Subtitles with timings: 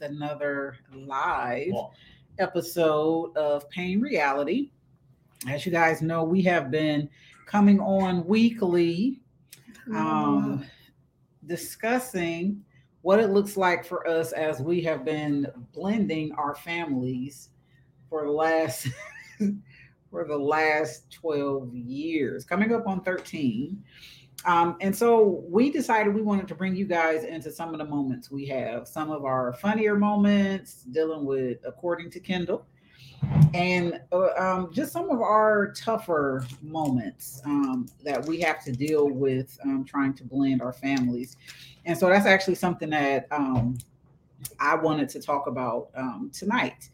[0.00, 1.72] with another live
[2.38, 4.70] episode of Pain Reality.
[5.48, 7.08] As you guys know, we have been
[7.46, 9.20] coming on weekly,
[9.94, 10.64] um,
[11.46, 12.62] discussing
[13.02, 17.50] what it looks like for us as we have been blending our families
[18.08, 18.88] for the last
[20.10, 23.82] for the last 12 years, coming up on 13.
[24.46, 27.84] Um, and so we decided we wanted to bring you guys into some of the
[27.84, 32.66] moments we have, some of our funnier moments dealing with according to Kendall,
[33.52, 39.10] and uh, um, just some of our tougher moments um, that we have to deal
[39.10, 41.36] with um, trying to blend our families.
[41.84, 43.76] And so that's actually something that um,
[44.58, 46.88] I wanted to talk about um, tonight.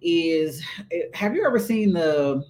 [0.00, 0.62] is
[1.12, 2.44] have you ever seen the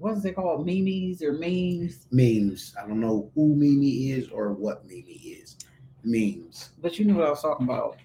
[0.00, 0.66] what is it called?
[0.66, 2.06] Memes or memes?
[2.10, 2.74] Memes.
[2.82, 5.58] I don't know who Mimi is or what Mimi is.
[6.02, 6.70] Memes.
[6.80, 7.98] But you knew what I was talking about.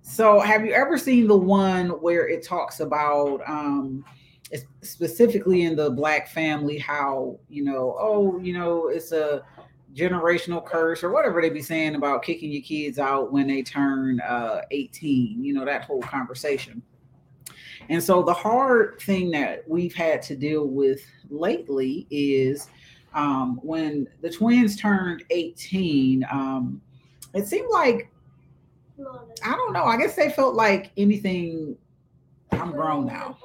[0.00, 4.04] So have you ever seen the one where it talks about um
[4.82, 9.42] specifically in the black family how you know oh you know it's a
[9.92, 14.20] generational curse or whatever they be saying about kicking your kids out when they turn
[14.20, 16.80] uh 18 you know that whole conversation
[17.88, 21.00] and so the hard thing that we've had to deal with
[21.30, 22.68] lately is
[23.14, 26.80] um, when the twins turned 18, um,
[27.34, 28.10] it seemed like,
[29.44, 31.76] I don't know, I guess they felt like anything,
[32.52, 33.38] I'm grown now,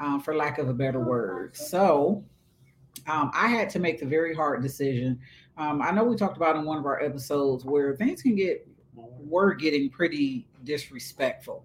[0.00, 1.56] uh, for lack of a better word.
[1.56, 2.24] So
[3.06, 5.18] um, I had to make the very hard decision.
[5.56, 8.66] Um, I know we talked about in one of our episodes where things can get,
[8.94, 11.64] were getting pretty disrespectful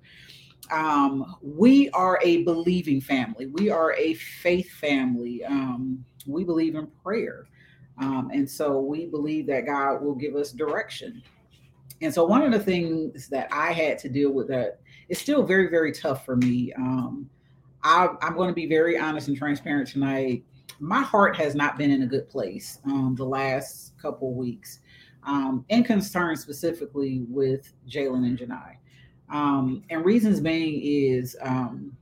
[0.72, 3.48] um, we are a believing family.
[3.48, 5.44] We are a faith family.
[5.44, 7.48] Um, we believe in prayer.
[8.00, 11.22] Um, and so we believe that God will give us direction.
[12.02, 14.80] And so one of the things that I had to deal with that
[15.10, 16.74] is still very, very tough for me.
[16.74, 17.30] Um,
[17.84, 20.44] I, am going to be very honest and transparent tonight.
[20.80, 24.80] My heart has not been in a good place um, the last couple weeks,
[25.24, 28.78] um, in concern specifically with Jalen and Janai.
[29.30, 31.96] Um, and reasons being is um,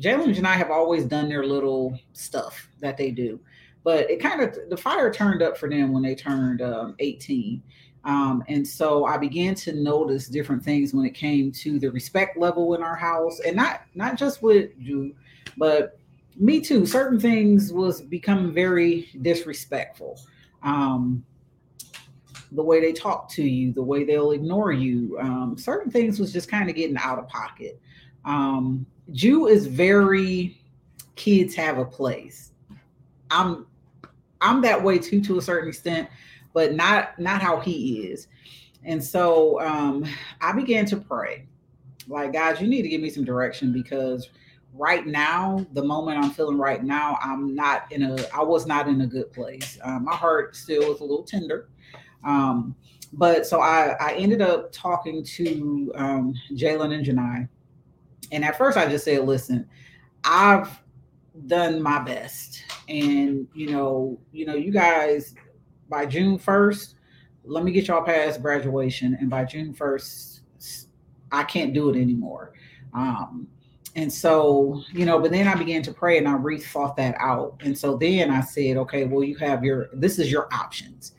[0.00, 3.38] Jalen and I have always done their little stuff that they do,
[3.84, 7.62] but it kind of the fire turned up for them when they turned um, 18.
[8.04, 12.36] Um, and so I began to notice different things when it came to the respect
[12.36, 15.14] level in our house, and not not just with you,
[15.56, 15.98] but
[16.36, 16.84] me too.
[16.84, 20.20] Certain things was becoming very disrespectful.
[20.62, 21.24] Um,
[22.54, 25.18] the way they talk to you, the way they'll ignore you.
[25.20, 27.80] Um, certain things was just kind of getting out of pocket.
[28.24, 30.60] Um, Jew is very
[31.16, 32.52] kids have a place.
[33.30, 33.66] I'm
[34.40, 36.08] I'm that way too to a certain extent,
[36.52, 38.28] but not not how he is.
[38.84, 40.04] And so um,
[40.40, 41.46] I began to pray,
[42.06, 44.28] like, guys, you need to give me some direction because
[44.74, 48.88] right now, the moment I'm feeling right now, I'm not in a I was not
[48.88, 49.78] in a good place.
[49.82, 51.68] Um, my heart still is a little tender.
[52.24, 52.74] Um,
[53.12, 57.48] but so I, I ended up talking to um, Jalen and Janai.
[58.32, 59.68] And at first I just said, listen,
[60.24, 60.80] I've
[61.46, 62.64] done my best.
[62.88, 65.34] And you know, you know, you guys
[65.88, 66.94] by June 1st,
[67.44, 69.16] let me get y'all past graduation.
[69.20, 70.40] And by June 1st,
[71.30, 72.54] I can't do it anymore.
[72.94, 73.48] Um,
[73.96, 77.60] and so, you know, but then I began to pray and I rethought that out.
[77.60, 81.12] And so then I said, okay, well, you have your this is your options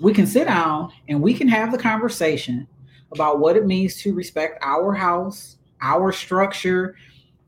[0.00, 2.66] we can sit down and we can have the conversation
[3.12, 6.96] about what it means to respect our house, our structure,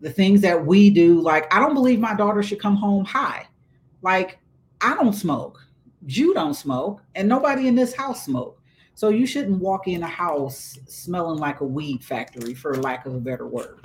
[0.01, 1.21] the things that we do.
[1.21, 3.47] Like, I don't believe my daughter should come home high.
[4.03, 4.39] Like,
[4.81, 5.67] I don't smoke,
[6.07, 8.61] you don't smoke, and nobody in this house smoke.
[8.95, 13.15] So you shouldn't walk in a house smelling like a weed factory, for lack of
[13.15, 13.85] a better word.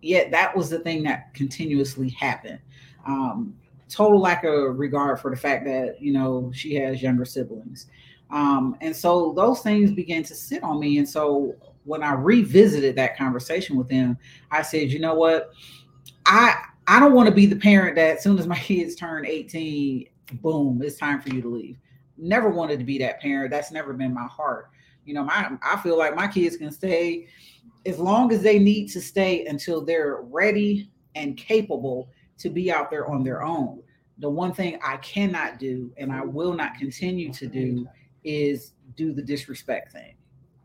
[0.00, 2.60] Yet that was the thing that continuously happened.
[3.06, 3.54] Um,
[3.90, 7.86] total lack of regard for the fact that you know she has younger siblings.
[8.30, 10.98] Um, and so those things began to sit on me.
[10.98, 14.16] And so when i revisited that conversation with them
[14.50, 15.52] i said you know what?
[16.26, 16.54] I
[16.86, 20.08] i don't want to be the parent that as soon as my kids turn 18
[20.42, 21.76] boom it's time for you to leave.
[22.16, 23.50] Never wanted to be that parent.
[23.50, 24.70] That's never been my heart.
[25.04, 27.26] You know my i feel like my kids can stay
[27.86, 32.10] as long as they need to stay until they're ready and capable
[32.40, 33.82] to be out there on their own.
[34.18, 37.86] The one thing I cannot do and I will not continue to do
[38.24, 40.14] is do the disrespect thing.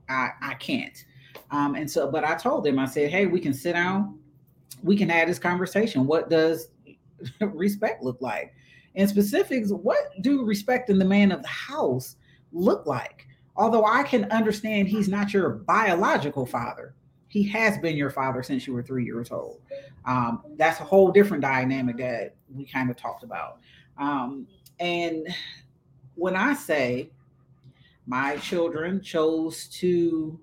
[0.10, 1.06] I, I can't.
[1.51, 4.19] Um, and so, but I told them, I said, hey, we can sit down,
[4.83, 6.06] we can have this conversation.
[6.06, 6.69] What does
[7.39, 8.54] respect look like?
[8.95, 12.16] In specifics, what do respect in the man of the house
[12.51, 13.27] look like?
[13.56, 16.95] although I can understand he's not your biological father,
[17.36, 19.60] he has been your father since you were three years old.
[20.06, 23.58] Um, that's a whole different dynamic that we kind of talked about.
[23.98, 24.48] Um,
[24.80, 25.28] and
[26.14, 27.10] when I say
[28.08, 30.40] my children chose to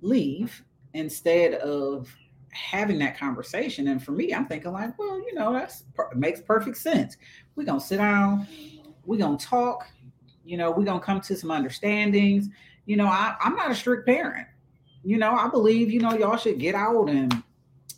[0.00, 2.12] leave instead of
[2.50, 5.84] having that conversation, and for me, I'm thinking like, well, you know, that's
[6.16, 7.16] makes perfect sense.
[7.54, 8.48] We're gonna sit down,
[9.06, 9.86] we're gonna talk,
[10.44, 12.48] you know, we're gonna come to some understandings.
[12.86, 14.47] You know, I, I'm not a strict parent.
[15.04, 17.42] You know, I believe, you know, y'all should get out and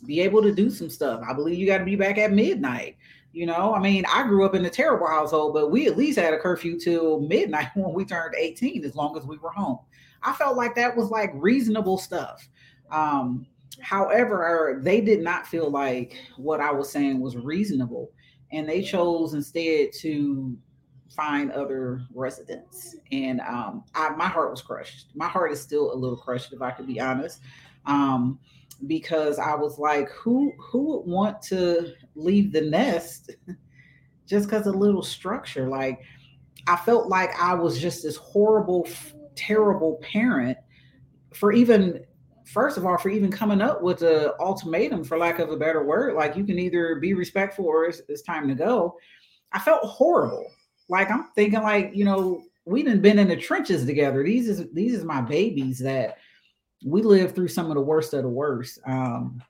[0.05, 1.21] be able to do some stuff.
[1.27, 2.97] I believe you got to be back at midnight.
[3.33, 6.19] You know, I mean, I grew up in a terrible household, but we at least
[6.19, 9.79] had a curfew till midnight when we turned 18, as long as we were home.
[10.23, 12.47] I felt like that was like reasonable stuff.
[12.91, 13.47] Um,
[13.79, 18.11] however, they did not feel like what I was saying was reasonable,
[18.51, 20.55] and they chose instead to
[21.15, 22.95] find other residents.
[23.11, 25.07] And um, I, my heart was crushed.
[25.15, 27.41] My heart is still a little crushed, if I could be honest.
[27.85, 28.39] Um,
[28.87, 33.31] because I was like, who who would want to leave the nest
[34.27, 35.67] just because a little structure?
[35.67, 36.01] Like,
[36.67, 38.87] I felt like I was just this horrible,
[39.35, 40.57] terrible parent
[41.33, 42.03] for even
[42.45, 45.83] first of all for even coming up with an ultimatum for lack of a better
[45.83, 48.97] word like you can either be respectful or it's, it's time to go
[49.53, 50.45] i felt horrible
[50.91, 54.67] like i'm thinking like you know we have been in the trenches together these is
[54.73, 56.19] these is my babies that
[56.85, 58.79] we lived through some of the worst of the worst.
[58.85, 59.41] Um,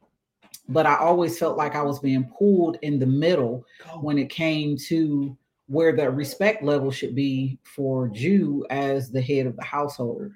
[0.67, 3.65] but I always felt like I was being pulled in the middle
[3.99, 9.47] when it came to where the respect level should be for Jew as the head
[9.47, 10.31] of the household.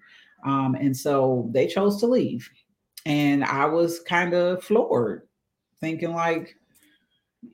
[0.46, 2.50] Um, and so they chose to leave.
[3.06, 5.28] And I was kind of floored,
[5.80, 6.56] thinking like,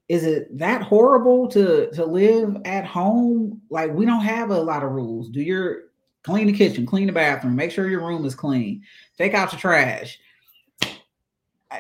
[0.10, 3.62] is it that horrible to to live at home?
[3.70, 5.30] Like we don't have a lot of rules.
[5.30, 5.84] Do your
[6.24, 8.84] clean the kitchen, clean the bathroom, make sure your room is clean,
[9.18, 10.20] take out the trash.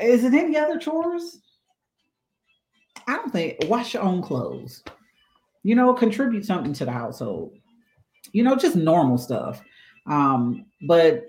[0.02, 1.42] Is it any other chores?
[3.08, 4.84] I don't think wash your own clothes.
[5.64, 7.58] You know, contribute something to the household.
[8.32, 9.62] You know, just normal stuff.
[10.08, 11.26] Um, but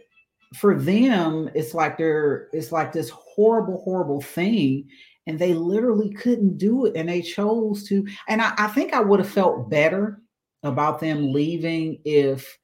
[0.55, 4.89] for them, it's like they're it's like this horrible, horrible thing.
[5.27, 6.97] And they literally couldn't do it.
[6.97, 8.07] And they chose to.
[8.29, 10.21] And I, I think I would have felt better
[10.63, 12.59] about them leaving if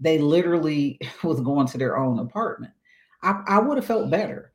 [0.00, 2.72] they literally was going to their own apartment.
[3.22, 4.52] I, I would have felt better.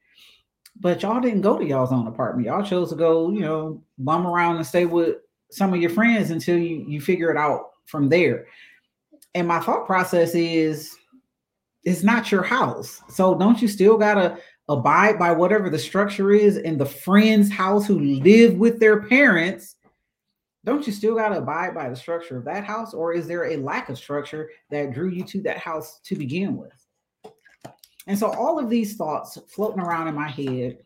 [0.79, 2.47] But y'all didn't go to y'all's own apartment.
[2.47, 5.15] Y'all chose to go, you know, bum around and stay with
[5.49, 8.45] some of your friends until you you figure it out from there.
[9.33, 10.95] And my thought process is
[11.83, 13.01] it's not your house.
[13.09, 14.37] So don't you still gotta
[14.69, 19.75] abide by whatever the structure is in the friend's house who live with their parents
[20.65, 22.93] don't you still got to abide by the structure of that house?
[22.93, 26.57] Or is there a lack of structure that drew you to that house to begin
[26.57, 26.73] with?
[28.05, 30.79] And so all of these thoughts floating around in my head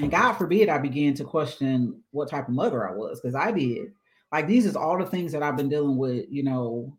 [0.00, 3.50] and god forbid i began to question what type of mother i was because i
[3.50, 3.92] did.
[4.30, 6.96] Like these is all the things that i've been dealing with you know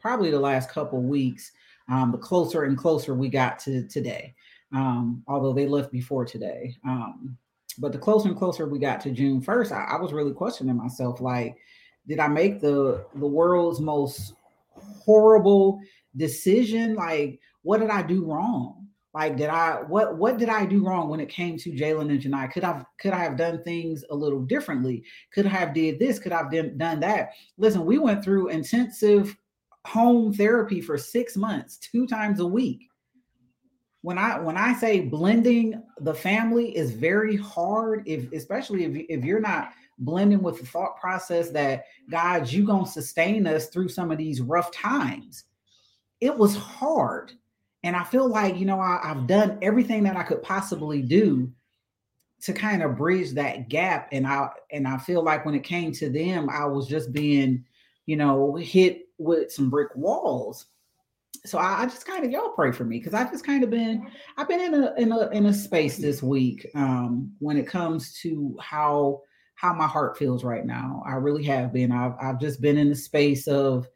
[0.00, 1.52] probably the last couple weeks
[1.90, 4.34] um, the closer and closer we got to today
[4.74, 7.36] um, although they left before today um,
[7.78, 10.76] but the closer and closer we got to June 1st, I, I, was really questioning
[10.76, 11.56] myself like,
[12.06, 14.34] did I make the the world's most
[14.74, 15.80] horrible
[16.16, 16.94] decision?
[16.94, 18.88] Like, what did I do wrong?
[19.14, 22.20] Like, did I what what did I do wrong when it came to Jalen and
[22.20, 22.52] Janai?
[22.52, 25.04] Could I could I have done things a little differently?
[25.32, 26.18] Could I have did this?
[26.18, 27.30] Could I have done, done that?
[27.56, 29.36] Listen, we went through intensive
[29.86, 32.88] home therapy for six months, two times a week
[34.02, 39.24] when I when I say blending the family is very hard, if especially if if
[39.24, 44.10] you're not blending with the thought process that God, you gonna sustain us through some
[44.10, 45.44] of these rough times.
[46.20, 47.32] It was hard,
[47.84, 51.50] and I feel like you know I, I've done everything that I could possibly do
[52.42, 55.92] to kind of bridge that gap, and I and I feel like when it came
[55.92, 57.64] to them, I was just being,
[58.06, 60.66] you know, hit with some brick walls
[61.44, 63.70] so I, I just kind of y'all pray for me because I've just kind of
[63.70, 67.66] been I've been in a in a in a space this week um, when it
[67.66, 69.22] comes to how
[69.54, 71.02] how my heart feels right now.
[71.06, 71.92] I really have been.
[71.92, 73.86] I've I've just been in the space of,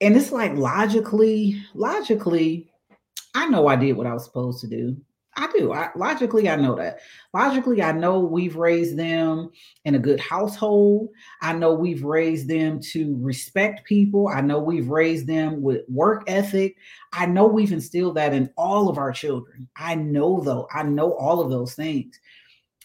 [0.00, 2.70] and it's like logically, logically,
[3.34, 4.96] I know I did what I was supposed to do.
[5.34, 5.72] I do.
[5.72, 6.98] I, logically, I know that.
[7.32, 9.50] Logically, I know we've raised them
[9.86, 11.08] in a good household.
[11.40, 14.28] I know we've raised them to respect people.
[14.28, 16.76] I know we've raised them with work ethic.
[17.14, 19.68] I know we've instilled that in all of our children.
[19.76, 22.20] I know, though, I know all of those things.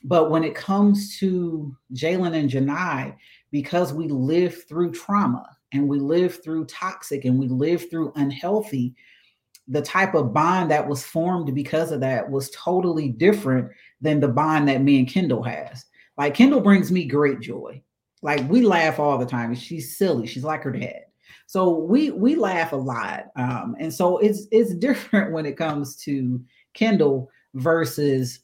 [0.06, 3.14] But when it comes to Jalen and Janai,
[3.52, 8.96] because we live through trauma and we live through toxic and we live through unhealthy,
[9.68, 13.70] the type of bond that was formed because of that was totally different
[14.00, 15.86] than the bond that me and Kendall has.
[16.18, 17.82] Like Kendall brings me great joy.
[18.22, 19.54] Like we laugh all the time.
[19.56, 20.26] She's silly.
[20.26, 21.02] She's like her dad.
[21.46, 23.28] So we we laugh a lot.
[23.36, 26.42] Um, and so it's it's different when it comes to
[26.74, 28.40] Kendall versus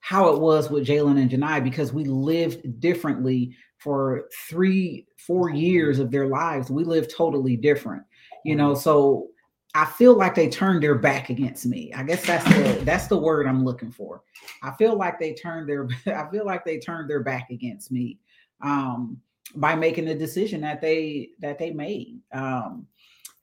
[0.00, 5.98] how it was with Jalen and Janai because we lived differently for three, four years
[5.98, 6.70] of their lives.
[6.70, 8.02] We lived totally different,
[8.44, 8.74] you know.
[8.74, 9.28] So
[9.74, 11.92] I feel like they turned their back against me.
[11.94, 14.22] I guess that's the that's the word I'm looking for.
[14.62, 18.18] I feel like they turned their I feel like they turned their back against me
[18.60, 19.20] um,
[19.54, 22.20] by making the decision that they that they made.
[22.32, 22.86] Um,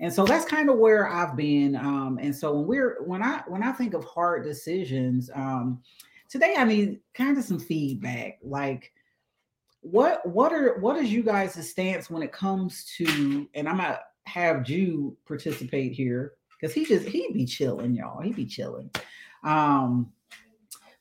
[0.02, 1.76] and so that's kind of where I've been.
[1.76, 5.82] Um, and so when we're when I when I think of hard decisions, um,
[6.30, 8.40] today I need kind of some feedback.
[8.44, 8.94] Like
[9.82, 14.00] what what are what is you guys' stance when it comes to and I'm gonna
[14.30, 18.22] have Jew participate here because he just he'd be chilling, y'all.
[18.22, 18.90] He'd be chilling.
[19.44, 20.12] Um,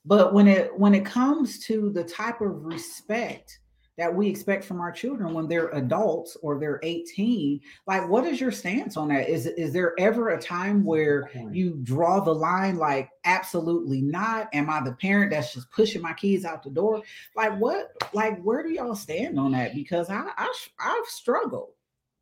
[0.04, 3.60] but when it when it comes to the type of respect
[3.98, 8.40] that we expect from our children when they're adults or they're 18 like what is
[8.40, 9.28] your stance on that?
[9.28, 14.48] Is is there ever a time where you draw the line like absolutely not.
[14.54, 17.02] Am i the parent that's just pushing my kids out the door?
[17.36, 19.74] Like what like where do y'all stand on that?
[19.74, 21.72] Because i, I i've struggled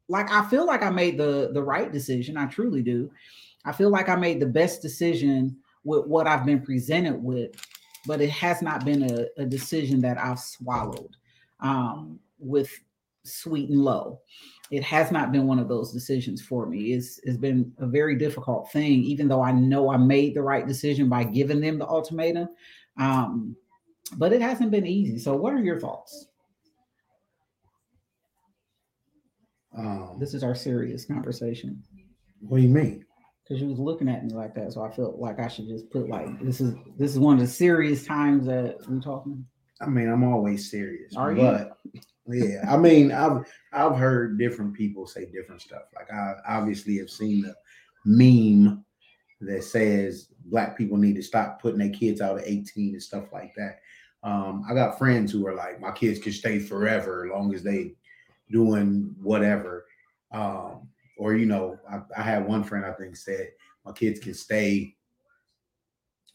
[0.09, 2.37] like I feel like I made the the right decision.
[2.37, 3.11] I truly do.
[3.65, 7.53] I feel like I made the best decision with what I've been presented with,
[8.07, 11.17] but it has not been a, a decision that I've swallowed
[11.61, 12.71] um, with
[13.25, 14.21] sweet and low.
[14.71, 16.93] It has not been one of those decisions for me.
[16.93, 20.67] It's it's been a very difficult thing, even though I know I made the right
[20.67, 22.49] decision by giving them the ultimatum.
[22.99, 23.57] Um,
[24.17, 25.19] but it hasn't been easy.
[25.19, 26.26] So, what are your thoughts?
[29.77, 31.83] Um, this is our serious conversation.
[32.41, 33.05] What do you mean?
[33.43, 35.91] Because you was looking at me like that, so I felt like I should just
[35.91, 39.47] put like this is this is one of the serious times that we're talking.
[39.81, 41.15] I mean, I'm always serious.
[41.15, 42.01] Are but, you?
[42.49, 45.83] yeah, I mean, I've I've heard different people say different stuff.
[45.95, 47.55] Like I obviously have seen the
[48.05, 48.85] meme
[49.41, 53.33] that says black people need to stop putting their kids out at 18 and stuff
[53.33, 53.81] like that.
[54.23, 57.63] Um, I got friends who are like, my kids can stay forever as long as
[57.63, 57.95] they
[58.51, 59.87] doing whatever.
[60.33, 60.89] Um,
[61.19, 63.49] or you know, I, I had one friend I think said
[63.85, 64.95] my kids can stay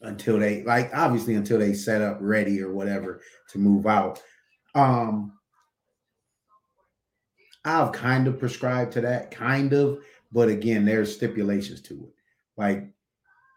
[0.00, 4.20] until they like obviously until they set up ready or whatever to move out.
[4.74, 5.32] Um
[7.64, 10.00] I've kind of prescribed to that, kind of,
[10.32, 12.14] but again, there's stipulations to it.
[12.56, 12.88] Like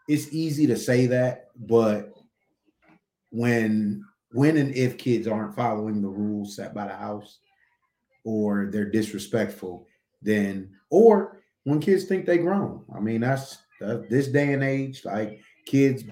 [0.08, 2.12] it's easy to say that, but
[3.30, 7.38] when when and if kids aren't following the rules set by the house,
[8.26, 9.86] or they're disrespectful,
[10.20, 12.84] then or when kids think they grown.
[12.94, 16.02] I mean, that's this day and age, like kids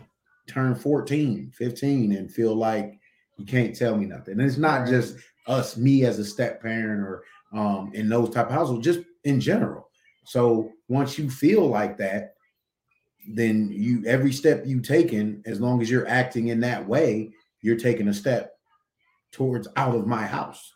[0.46, 2.98] turn 14, 15 and feel like
[3.36, 4.38] you can't tell me nothing.
[4.38, 4.90] And it's not right.
[4.90, 5.16] just
[5.48, 9.40] us, me as a step parent or um in those type of households, just in
[9.40, 9.90] general.
[10.24, 12.34] So once you feel like that,
[13.26, 17.76] then you every step you taken, as long as you're acting in that way, you're
[17.76, 18.52] taking a step
[19.32, 20.73] towards out of my house.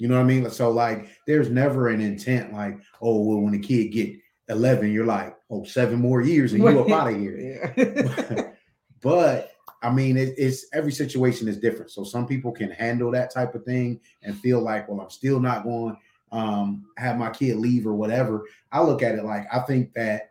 [0.00, 0.50] You know what I mean?
[0.50, 4.16] So like there's never an intent like, oh, well, when a kid get
[4.48, 7.74] 11, you're like, oh, seven more years and you up out of here.
[7.76, 8.50] Yeah.
[9.02, 9.50] but
[9.82, 11.90] I mean, it, it's every situation is different.
[11.90, 15.38] So some people can handle that type of thing and feel like, well, I'm still
[15.38, 15.96] not going
[16.32, 18.46] um have my kid leave or whatever.
[18.72, 20.30] I look at it like I think that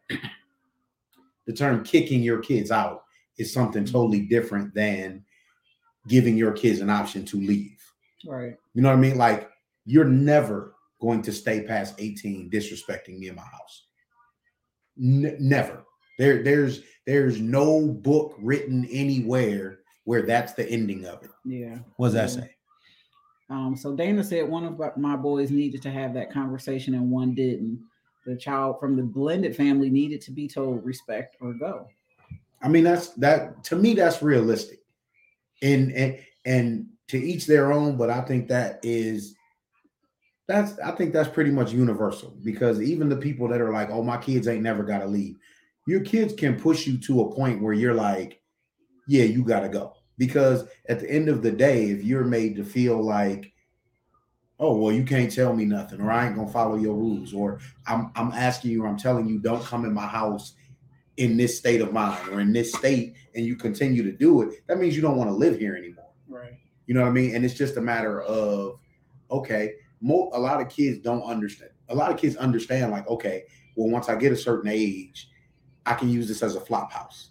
[1.46, 3.04] the term kicking your kids out
[3.38, 5.24] is something totally different than
[6.08, 7.80] giving your kids an option to leave.
[8.26, 8.56] Right.
[8.74, 9.18] You know what I mean?
[9.18, 9.50] Like
[9.90, 13.88] you're never going to stay past 18 disrespecting me in my house.
[15.02, 15.84] N- never.
[16.20, 21.32] There, there's there's no book written anywhere where that's the ending of it.
[21.46, 21.80] Yeah.
[21.96, 22.22] What does yeah.
[22.22, 22.56] that say?
[23.50, 27.34] Um, so Dana said one of my boys needed to have that conversation and one
[27.34, 27.84] didn't.
[28.28, 31.88] The child from the blended family needed to be told respect or go.
[32.62, 34.82] I mean, that's that to me, that's realistic.
[35.64, 39.36] And and and to each their own, but I think that is
[40.50, 44.02] that's I think that's pretty much universal because even the people that are like, oh,
[44.02, 45.38] my kids ain't never got to leave,
[45.86, 48.42] your kids can push you to a point where you're like,
[49.08, 49.94] yeah, you got to go.
[50.18, 53.54] Because at the end of the day, if you're made to feel like,
[54.60, 57.60] oh, well, you can't tell me nothing, or I ain't gonna follow your rules, or
[57.86, 60.56] I'm I'm asking you, or I'm telling you, don't come in my house
[61.18, 64.66] in this state of mind or in this state, and you continue to do it,
[64.68, 66.10] that means you don't want to live here anymore.
[66.28, 66.54] Right.
[66.88, 67.36] You know what I mean?
[67.36, 68.80] And it's just a matter of,
[69.30, 71.72] okay, more a lot of kids don't understand.
[71.90, 73.44] A lot of kids understand, like, okay,
[73.76, 75.30] well, once I get a certain age,
[75.86, 77.30] I can use this as a flop house.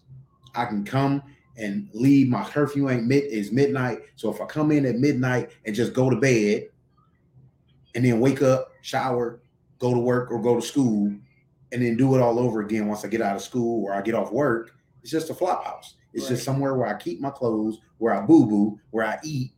[0.54, 1.22] I can come
[1.56, 2.28] and leave.
[2.28, 4.00] My curfew ain't mid is midnight.
[4.16, 6.68] So if I come in at midnight and just go to bed
[7.94, 9.40] and then wake up, shower,
[9.78, 11.12] go to work or go to school,
[11.70, 14.00] and then do it all over again once I get out of school or I
[14.00, 14.72] get off work,
[15.02, 15.96] it's just a flop house.
[16.14, 16.30] It's right.
[16.30, 19.52] just somewhere where I keep my clothes, where I boo boo, where I eat.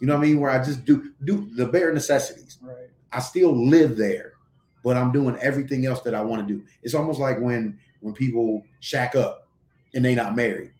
[0.00, 0.40] You know what I mean?
[0.40, 2.58] Where I just do do the bare necessities.
[2.62, 2.88] Right.
[3.12, 4.34] I still live there,
[4.84, 6.62] but I'm doing everything else that I want to do.
[6.82, 9.48] It's almost like when when people shack up
[9.94, 10.72] and they not married.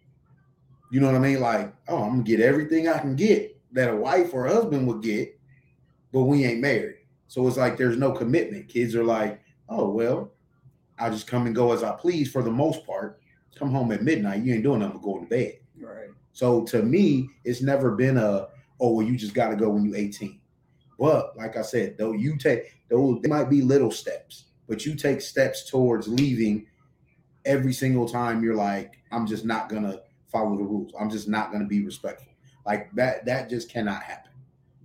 [0.91, 1.41] You know what I mean?
[1.41, 4.87] Like, oh, I'm gonna get everything I can get that a wife or a husband
[4.87, 5.39] would get,
[6.13, 6.97] but we ain't married.
[7.27, 8.69] So it's like there's no commitment.
[8.69, 10.33] Kids are like, oh well,
[10.99, 13.21] I'll just come and go as I please for the most part.
[13.57, 15.55] Come home at midnight, you ain't doing nothing but going to bed.
[15.81, 16.11] Right.
[16.33, 18.49] So to me, it's never been a
[18.80, 20.40] oh well, you just got to go when you're 18.
[20.99, 24.94] But like I said, though you take those, they might be little steps, but you
[24.94, 26.66] take steps towards leaving
[27.44, 28.42] every single time.
[28.42, 30.92] You're like, I'm just not gonna follow the rules.
[30.99, 32.32] I'm just not gonna be respectful.
[32.66, 34.32] Like that, that just cannot happen.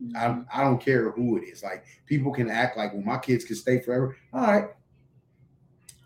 [0.04, 0.44] Mm-hmm.
[0.52, 1.64] I, I don't care who it is.
[1.64, 4.16] Like people can act like, well, my kids can stay forever.
[4.34, 4.66] All right,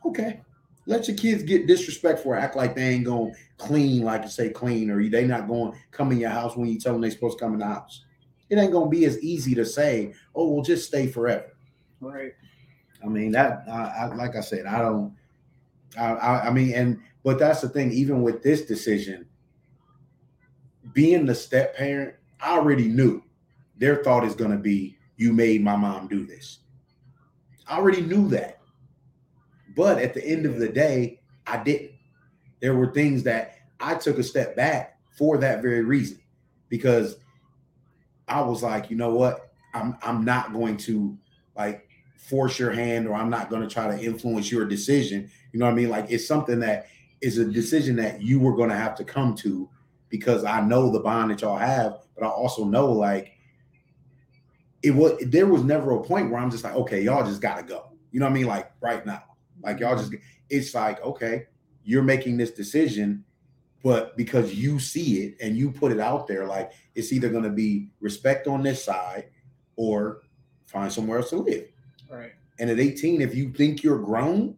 [0.06, 0.41] okay.
[0.88, 4.89] Let your kids get disrespectful, act like they ain't going clean, like you say clean,
[4.89, 7.44] or they not going come in your house when you tell them they supposed to
[7.44, 8.06] come in the house.
[8.50, 11.58] It ain't gonna be as easy to say, oh, we'll just stay forever.
[12.00, 12.32] Right.
[13.03, 13.63] I mean that.
[13.70, 15.13] I, I like I said, I don't.
[15.98, 17.91] I, I, I mean, and but that's the thing.
[17.91, 19.27] Even with this decision,
[20.93, 23.21] being the step parent, I already knew
[23.78, 26.60] their thought is going to be, you made my mom do this.
[27.67, 28.60] I already knew that.
[29.78, 31.92] But at the end of the day, I didn't.
[32.60, 36.20] There were things that I took a step back for that very reason
[36.68, 37.18] because
[38.28, 39.52] I was like, you know what?
[39.76, 41.16] I'm I'm not going to
[41.56, 41.88] like
[42.18, 45.30] force your hand or I'm not going to try to influence your decision.
[45.54, 45.90] You know what I mean?
[45.90, 46.88] Like it's something that
[47.22, 49.70] is a decision that you were going to have to come to
[50.10, 53.34] because I know the bond that y'all have, but I also know like
[54.82, 57.63] it was there was never a point where I'm just like, okay, y'all just gotta
[57.63, 57.92] go.
[58.12, 58.48] You know what I mean?
[58.48, 59.24] Like right now.
[59.62, 60.13] Like y'all just
[60.50, 61.46] it's like, okay,
[61.84, 63.24] you're making this decision,
[63.84, 67.50] but because you see it and you put it out there, like it's either gonna
[67.50, 69.26] be respect on this side
[69.76, 70.22] or
[70.65, 71.67] find somewhere else to live.
[72.10, 72.34] Right.
[72.60, 74.56] And at 18, if you think you're grown,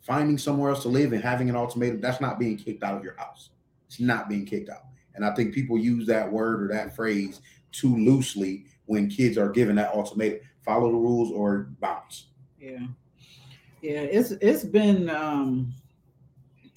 [0.00, 3.04] finding somewhere else to live and having an ultimatum, that's not being kicked out of
[3.04, 3.50] your house.
[3.86, 4.86] It's not being kicked out.
[5.14, 9.50] And I think people use that word or that phrase too loosely when kids are
[9.50, 12.26] given that ultimatum follow the rules or bounce
[12.60, 12.86] yeah
[13.82, 15.74] yeah it's it's been um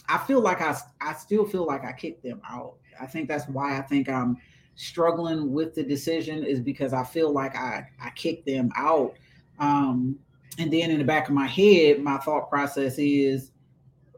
[0.10, 2.76] i feel like i i still feel like i kicked them out.
[3.00, 4.38] I think that's why i think i'm
[4.76, 9.14] struggling with the decision is because i feel like i i kicked them out.
[9.60, 10.20] Um
[10.58, 13.52] and then in the back of my head my thought process is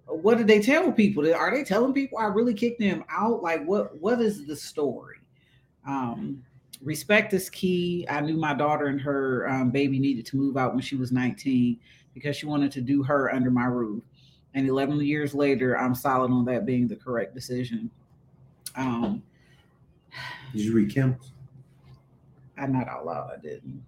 [0.05, 1.31] what did they tell people?
[1.35, 3.43] Are they telling people i really kicked them out?
[3.43, 5.17] Like what what is the story?
[5.87, 6.43] Um
[6.81, 8.05] respect is key.
[8.09, 11.11] I knew my daughter and her um, baby needed to move out when she was
[11.11, 11.79] 19
[12.17, 14.03] because she wanted to do her under my roof.
[14.53, 17.91] And 11 years later, I'm solid on that being the correct decision.
[18.75, 19.21] Um,
[20.53, 21.17] Did you read Kim?
[22.57, 23.31] I'm not out loud.
[23.37, 23.83] I didn't.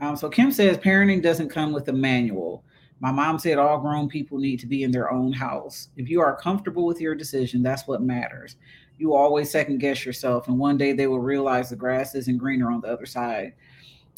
[0.00, 2.64] Um, so Kim says parenting doesn't come with a manual.
[3.00, 5.88] My mom said all grown people need to be in their own house.
[5.96, 8.56] If you are comfortable with your decision, that's what matters
[8.98, 12.70] you always second guess yourself and one day they will realize the grass isn't greener
[12.70, 13.52] on the other side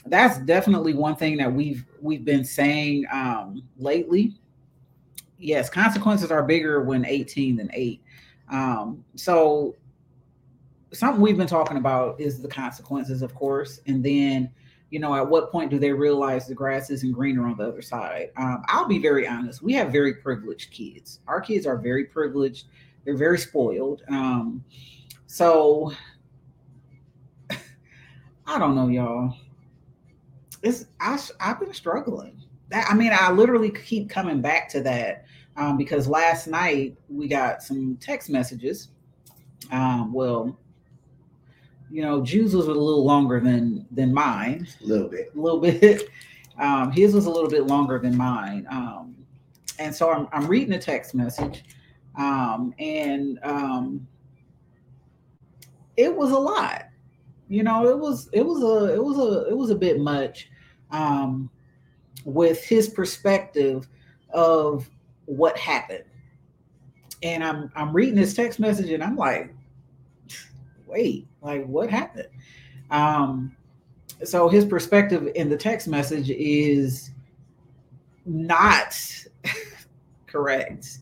[0.08, 4.34] that's definitely one thing that we've we've been saying um, lately.
[5.38, 8.02] Yes consequences are bigger when 18 than 8
[8.50, 9.74] um, so
[10.92, 14.50] something we've been talking about is the consequences of course and then
[14.88, 17.82] you know at what point do they realize the grass isn't greener on the other
[17.82, 18.30] side?
[18.38, 21.20] Um, i'll be very honest we have very privileged kids.
[21.26, 22.68] Our kids are very privileged.
[23.04, 24.02] They're very spoiled.
[24.08, 24.64] Um,
[25.26, 25.92] so
[28.46, 29.36] I don't know, y'all.
[30.62, 32.40] It's I I've been struggling.
[32.68, 35.24] That I mean, I literally keep coming back to that
[35.56, 38.88] um, because last night we got some text messages.
[39.70, 40.56] Um, well,
[41.90, 44.66] you know, Jews was a little longer than than mine.
[44.82, 45.32] A little bit.
[45.34, 46.08] A little bit.
[46.58, 48.66] Um, his was a little bit longer than mine.
[48.70, 49.14] Um,
[49.78, 51.64] and so I'm, I'm reading a text message
[52.16, 54.06] um, and um,
[55.96, 56.85] it was a lot.
[57.48, 60.50] You know, it was it was a it was a it was a bit much
[60.90, 61.50] um,
[62.24, 63.88] with his perspective
[64.30, 64.88] of
[65.26, 66.04] what happened.
[67.22, 69.54] And I'm I'm reading this text message and I'm like,
[70.86, 72.28] wait, like what happened?
[72.90, 73.56] Um,
[74.24, 77.10] so his perspective in the text message is
[78.24, 78.98] not
[80.26, 80.98] correct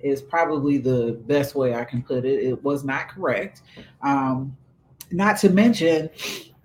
[0.00, 2.42] is probably the best way I can put it.
[2.42, 3.62] It was not correct.
[4.02, 4.56] Um,
[5.10, 6.10] not to mention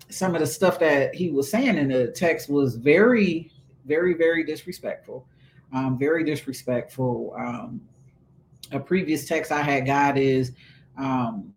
[0.08, 3.50] some of the stuff that he was saying in the text was very,
[3.86, 5.26] very, very disrespectful.
[5.72, 7.34] Um, very disrespectful.
[7.38, 7.80] Um,
[8.72, 10.52] a previous text I had got is,
[10.98, 11.54] um,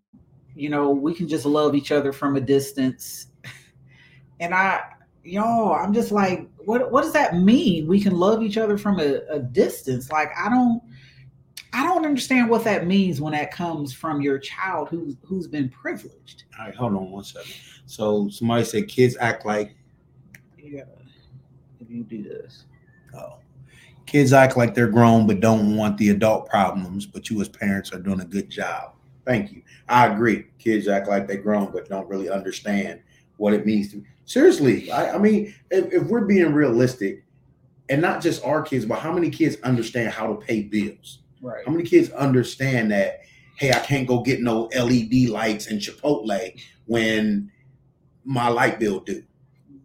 [0.54, 3.26] you know, we can just love each other from a distance.
[4.40, 4.80] and I,
[5.22, 7.86] yo, I'm just like, what what does that mean?
[7.86, 10.10] We can love each other from a, a distance.
[10.10, 10.82] Like I don't
[11.72, 15.68] I don't understand what that means when that comes from your child who's who's been
[15.68, 16.44] privileged.
[16.58, 17.52] All right, hold on one second.
[17.86, 19.74] So somebody said kids act like
[20.58, 20.84] Yeah,
[21.80, 22.64] if you do this.
[23.14, 23.34] oh
[24.06, 27.92] kids act like they're grown but don't want the adult problems, but you as parents
[27.92, 28.92] are doing a good job.
[29.24, 29.62] Thank you.
[29.88, 30.46] I agree.
[30.58, 33.00] Kids act like they're grown but don't really understand
[33.36, 34.90] what it means to seriously.
[34.90, 37.24] I, I mean, if, if we're being realistic,
[37.88, 41.20] and not just our kids, but how many kids understand how to pay bills?
[41.40, 41.64] Right.
[41.64, 43.20] How many kids understand that?
[43.56, 47.50] Hey, I can't go get no LED lights and Chipotle when
[48.24, 49.22] my light bill due.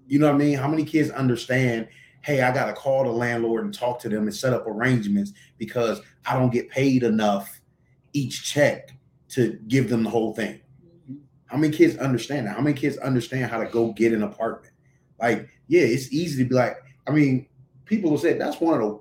[0.07, 0.57] You know what I mean?
[0.57, 1.87] How many kids understand?
[2.21, 5.31] Hey, I got to call the landlord and talk to them and set up arrangements
[5.57, 7.61] because I don't get paid enough
[8.13, 8.93] each check
[9.29, 10.59] to give them the whole thing.
[10.83, 11.15] Mm-hmm.
[11.45, 12.55] How many kids understand that?
[12.55, 14.73] How many kids understand how to go get an apartment?
[15.19, 16.75] Like, yeah, it's easy to be like,
[17.07, 17.47] I mean,
[17.85, 18.99] people will say that's one of the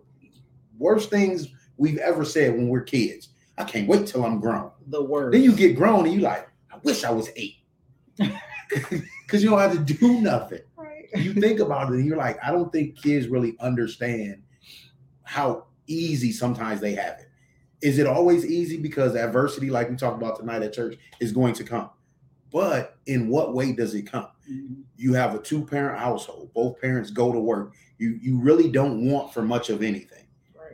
[0.78, 1.48] worst things
[1.80, 3.30] we've ever said when we're kids.
[3.58, 4.70] I can't wait till I'm grown.
[4.88, 5.32] The word.
[5.34, 7.56] Then you get grown and you like, I wish I was eight.
[9.26, 10.60] Because you don't have to do nothing.
[10.76, 11.06] right.
[11.16, 14.42] You think about it and you're like, I don't think kids really understand
[15.24, 17.28] how easy sometimes they have it.
[17.82, 18.76] Is it always easy?
[18.76, 21.90] Because adversity, like we talked about tonight at church, is going to come.
[22.52, 24.28] But in what way does it come?
[24.48, 24.82] Mhm.
[24.96, 27.74] You have a two-parent household, both parents go to work.
[27.98, 30.19] You you really don't want for much of anything.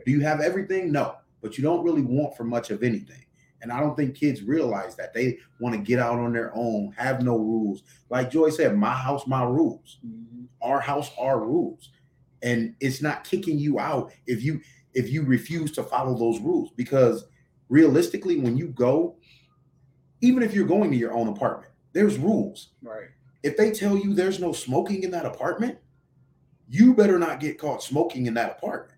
[0.07, 0.89] Do you have everything?
[0.89, 3.25] No, but you don't really want for much of anything.
[3.61, 6.93] And I don't think kids realize that they want to get out on their own,
[6.95, 7.83] have no rules.
[8.09, 9.99] Like Joy said, my house, my rules.
[10.07, 10.45] Mhm.
[10.61, 11.89] Our house, our rules.
[12.41, 14.61] And it's not kicking you out if you
[14.93, 16.71] if you refuse to follow those rules.
[16.77, 17.25] Because
[17.67, 19.17] realistically, when you go,
[20.21, 22.69] even if you're going to your own apartment, there's rules.
[22.81, 23.09] Right.
[23.43, 25.79] If they tell you there's no smoking in that apartment,
[26.69, 28.96] you better not get caught smoking in that apartment.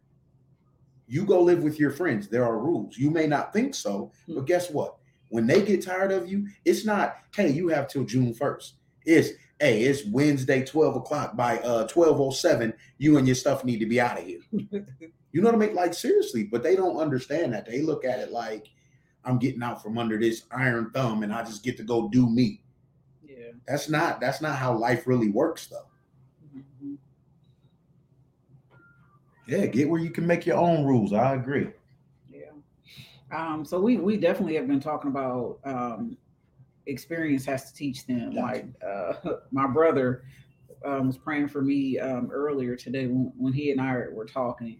[1.10, 2.28] You go live with your friends.
[2.28, 2.98] There are rules.
[2.98, 4.96] You may not think so, but guess what?
[5.30, 8.74] When they get tired of you, it's not, hey, you have till June 1st.
[9.06, 11.36] It's, hey, it's Wednesday, 12 o'clock.
[11.36, 14.40] By uh 1207, you and your stuff need to be out of here.
[15.32, 15.76] You know what I mean?
[15.76, 17.68] Like seriously, but they don't understand that.
[17.68, 18.66] They look at it like
[19.24, 22.28] I'm getting out from under this iron thumb and I just get to go do
[22.28, 22.64] me.
[23.24, 23.52] yeah.
[23.68, 25.86] That's not that's not how life really works though.
[29.50, 31.12] Yeah, get where you can make your own rules.
[31.12, 31.70] I agree.
[32.32, 32.52] Yeah.
[33.36, 36.18] Um, so we we definitely have been talking about um
[36.86, 38.32] experience has to teach them.
[38.32, 39.14] Like uh
[39.52, 40.24] my brother
[40.86, 44.80] um, was praying for me um earlier today when, when he and I were talking.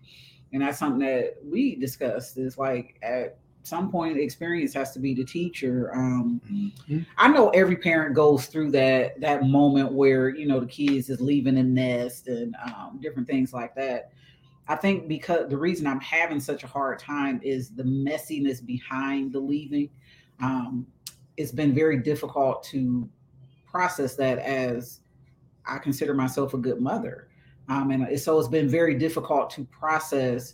[0.54, 5.16] And that's something that we discussed is like at some point experience has to be
[5.16, 5.92] the teacher.
[5.96, 6.40] Um
[7.18, 11.22] I know every parent goes through that that moment where you know the kids is
[11.22, 14.12] leaving the nest and um, different things like that.
[14.70, 19.34] I think because the reason I'm having such a hard time is the messiness behind
[19.34, 19.90] the leaving.
[20.42, 20.86] Um,
[21.38, 23.10] it's been very difficult to
[23.66, 25.00] process that as
[25.66, 27.30] I consider myself a good mother.
[27.68, 30.54] Um, and so it's been very difficult to process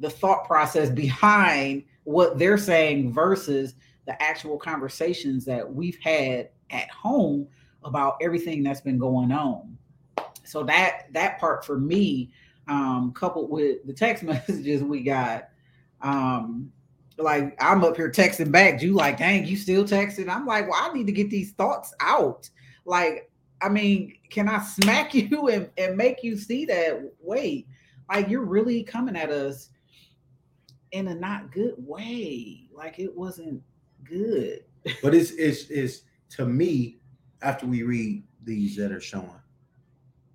[0.00, 3.74] the thought process behind what they're saying versus
[4.06, 7.46] the actual conversations that we've had at home
[7.84, 9.78] about everything that's been going on.
[10.42, 12.32] So that that part for me,
[12.68, 15.48] um, coupled with the text messages we got,
[16.00, 16.72] um,
[17.18, 20.28] like I'm up here texting back, you like, dang, you still texting?
[20.28, 22.48] I'm like, well, I need to get these thoughts out.
[22.84, 27.00] Like, I mean, can I smack you and, and make you see that?
[27.20, 27.66] Wait,
[28.08, 29.70] like you're really coming at us
[30.92, 32.68] in a not good way.
[32.72, 33.62] Like it wasn't
[34.04, 34.64] good.
[35.02, 36.02] But it's it's it's
[36.36, 36.98] to me,
[37.42, 39.30] after we read these that are showing,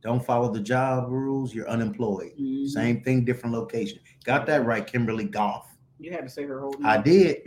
[0.07, 2.31] don't follow the job rules, you're unemployed.
[2.39, 2.69] Mhm.
[2.69, 3.99] Same thing, different location.
[4.23, 5.75] Got that right, Kimberly Goff.
[5.99, 6.85] You had to say her whole name.
[6.85, 7.41] I did.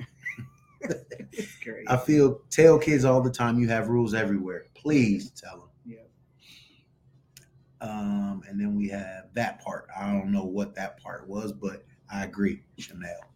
[1.88, 4.66] I feel tell kids all the time you have rules everywhere.
[4.74, 5.68] Please tell them.
[5.86, 5.98] Yeah.
[7.80, 9.88] Um, and then we have that part.
[9.98, 13.32] I don't know what that part was, but I agree, Chanel.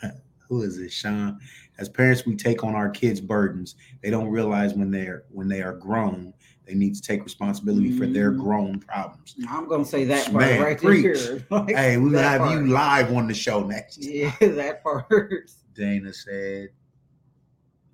[0.48, 1.40] Who is it, Sean?
[1.78, 3.74] As parents, we take on our kids' burdens.
[4.00, 6.34] They don't realize when they're when they are grown
[6.68, 8.38] They need to take responsibility for their Mhm.
[8.40, 9.34] grown problems.
[9.48, 11.02] I'm gonna say that part Man, right preach.
[11.02, 11.38] there.
[11.50, 13.96] Like, Hey, we're gonna that have you live on the show next.
[13.96, 15.50] Yeah, that part.
[15.74, 16.68] Dana said,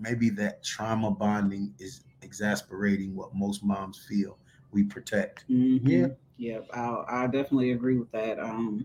[0.00, 4.38] maybe that trauma bonding is exasperating what most moms feel
[4.72, 5.44] we protect.
[5.48, 5.80] Mhm.
[5.88, 6.06] Yeah.
[6.36, 6.70] Yep.
[6.74, 8.40] I I definitely agree with that.
[8.40, 8.84] Um,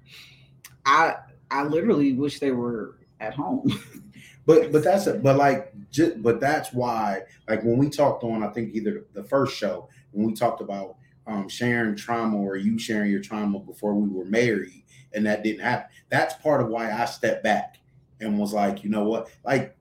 [0.85, 1.15] I
[1.49, 3.65] I literally wish they were at home.
[4.49, 5.21] But but that's it.
[5.21, 9.23] But like, ju- but that's why, like when we talked on, I think either the
[9.23, 10.95] first show when we talked about
[11.27, 14.83] um, sharing trauma or you sharing your trauma before we were married,
[15.13, 15.87] and that didn't happen.
[16.09, 17.77] That's part of why I stepped back
[18.19, 19.75] and was like, you know what, like.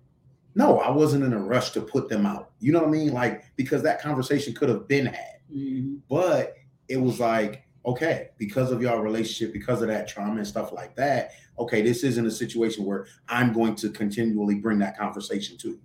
[0.54, 2.50] No, I wasn't in a rush to put them out.
[2.58, 3.12] You know what I mean?
[3.12, 5.36] Like, because that conversation could have been had.
[5.54, 6.00] Mhm.
[6.10, 6.54] but
[6.88, 10.94] it was like okay because of your relationship because of that trauma and stuff like
[10.96, 15.68] that okay this isn't a situation where i'm going to continually bring that conversation to
[15.68, 15.80] you.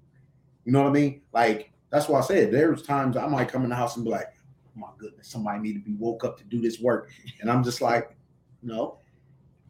[0.65, 1.21] You know what i mean?
[1.33, 4.11] Like that's why i said there's times i might come in the house and be
[4.11, 4.27] like
[4.67, 7.09] oh my goodness somebody need to be woke up to do this work.
[7.41, 8.15] And i'm just like
[8.61, 8.99] no.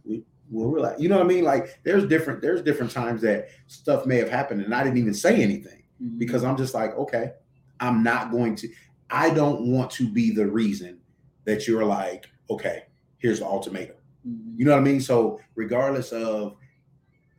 [0.06, 1.02] We, we'll relax.
[1.02, 1.44] You know what i mean?
[1.44, 5.14] Like there's different there's different times that stuff may have happened and i didn't even
[5.14, 6.18] say anything Mhm.
[6.18, 7.32] because I'm just like, okay,
[7.80, 8.70] I'm not going to,
[9.10, 11.00] I don't want to be the reason
[11.46, 12.84] that you're like, okay,
[13.18, 13.96] here's the ultimatum.
[14.28, 14.58] Mhm.
[14.58, 15.02] You know what I mean?
[15.02, 16.56] So, regardless of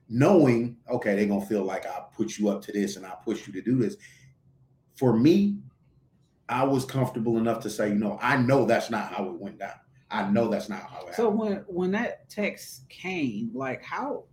[0.08, 3.14] knowing, okay, they're going to feel like I put you up to this and I
[3.24, 3.96] push you to do this,
[4.94, 5.58] for me,
[6.48, 9.58] I was comfortable enough to say, you know, I know that's not how it went
[9.58, 9.80] down.
[10.10, 11.38] I know that's not how it So happened.
[11.38, 14.24] when when that text came, like how,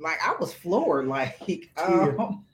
[0.00, 1.06] like I was floored.
[1.08, 2.44] Like, um,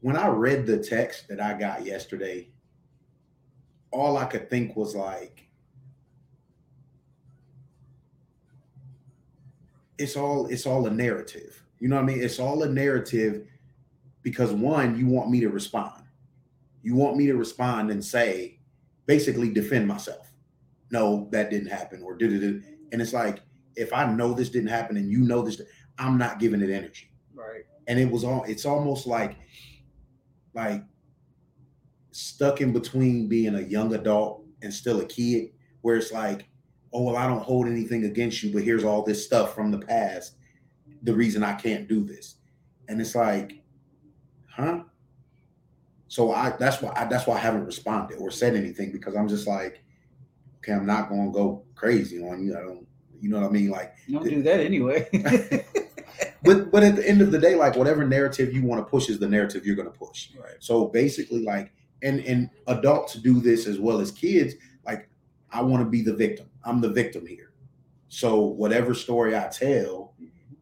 [0.00, 2.48] when I read the text that I got yesterday,
[3.92, 5.48] all I could think was like,
[9.98, 11.62] it's all it's all a narrative.
[11.78, 12.22] You know what I mean?
[12.22, 13.46] It's all a narrative
[14.22, 16.02] because one, you want me to respond.
[16.82, 18.58] You want me to respond and say,
[19.06, 20.32] basically defend myself.
[20.90, 22.62] No, that didn't happen, or did it?
[22.92, 23.40] And it's like,
[23.76, 25.60] if I know this didn't happen and you know this,
[25.98, 27.64] I'm not giving it energy right.
[27.86, 29.36] and it was all it's almost like
[30.54, 30.82] like
[32.12, 35.48] stuck in between being a young adult and still a kid
[35.80, 36.46] where it's like
[36.92, 39.78] oh well i don't hold anything against you but here's all this stuff from the
[39.78, 40.36] past.
[41.02, 42.36] The reason i can't do this.
[42.88, 43.62] And it's like
[44.48, 44.82] huh?
[46.08, 49.28] So i that's why I, that's why i haven't responded or said anything because i'm
[49.28, 49.82] just like
[50.58, 52.56] okay i'm not going to go crazy on you.
[52.56, 52.86] I don't
[53.20, 53.70] you know what i mean?
[53.70, 55.08] Like Don't do that anyway.
[56.44, 59.08] but but at the end of the day like whatever narrative you want to push
[59.08, 60.28] is the narrative you're going to push.
[60.38, 60.56] Right.
[60.60, 61.72] so basically like
[62.02, 65.08] and and adults do this as well as kids like
[65.50, 66.46] i want to be the victim.
[66.64, 67.52] I'm the victim here.
[68.08, 70.14] So whatever story i tell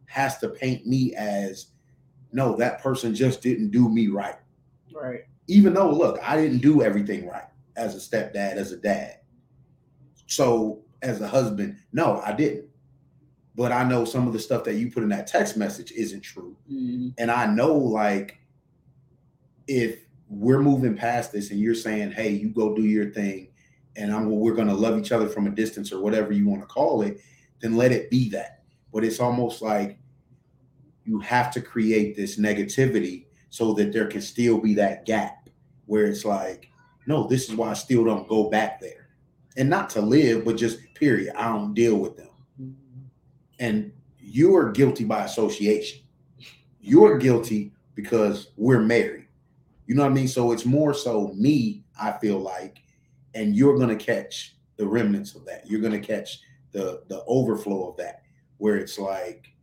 [0.05, 1.67] has to paint me as
[2.33, 4.35] no that person just didn't do me right.
[4.93, 5.21] Right.
[5.47, 9.19] even though look i didn't do everything right as a stepdad as a dad.
[10.27, 12.67] So as a husband no i didn't.
[13.55, 16.21] But i know some of the stuff that you put in that text message isn't
[16.21, 16.55] true.
[16.71, 17.13] Mhm.
[17.17, 18.37] and I know like
[19.67, 19.99] if
[20.31, 23.49] we're moving past this and you're saying, hey, you go do your thing
[23.97, 26.67] and I'm we're gonna love each other from a distance or whatever you want to
[26.67, 27.19] call it,
[27.59, 28.63] then let it be that.
[28.93, 29.99] But it's almost like
[31.03, 35.49] you have to create this negativity so that there can still be that gap
[35.85, 36.69] where it's like,
[37.07, 39.09] no, this is why I still don't go back there.
[39.57, 41.35] And not to live, but just period.
[41.35, 42.29] I don't deal with them
[42.61, 42.73] Mhm.
[43.59, 45.99] and you are guilty by association.
[46.79, 49.20] You're guilty because we're married.
[49.91, 50.29] You know what I mean?
[50.29, 52.81] So it's more so me, I feel like,
[53.33, 55.69] and you're gonna catch the remnants of that.
[55.69, 56.39] You're gonna catch
[56.71, 58.21] the the overflow of that,
[58.55, 59.53] where it's like,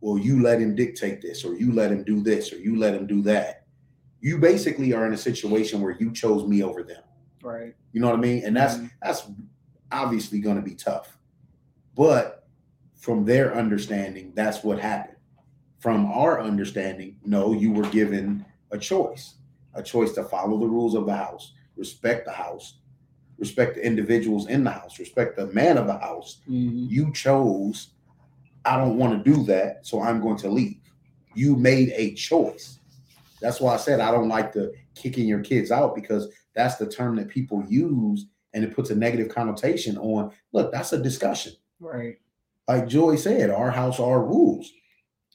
[0.00, 2.94] well, you let him dictate this, or you let him do this, or you let
[2.94, 3.66] him do that.
[4.22, 7.02] You basically are in a situation where you chose me over them.
[7.42, 7.74] Right.
[7.92, 8.42] You know what I mean?
[8.42, 8.90] And that's Mhm.
[9.02, 9.28] that's
[9.92, 11.18] obviously going to be tough.
[11.94, 12.48] But
[12.94, 15.18] from their understanding, that's what happened.
[15.78, 19.36] From our understanding, no, you were given a choice,
[19.74, 22.78] a choice to follow the rules of the house, respect the house,
[23.38, 26.40] respect the individuals in the house, respect the man of the house.
[26.48, 26.88] Mhm.
[26.90, 27.90] You chose,
[28.64, 30.80] I don't want to do that, so I'm going to leave.
[31.34, 32.78] You made a choice.
[33.40, 36.86] That's why I said I don't like the kicking your kids out because that's the
[36.86, 40.32] term that people use and it puts a negative connotation on.
[40.52, 41.52] Look, that's a discussion.
[41.78, 42.16] Right.
[42.66, 44.72] Like Joy said, our house, our rules.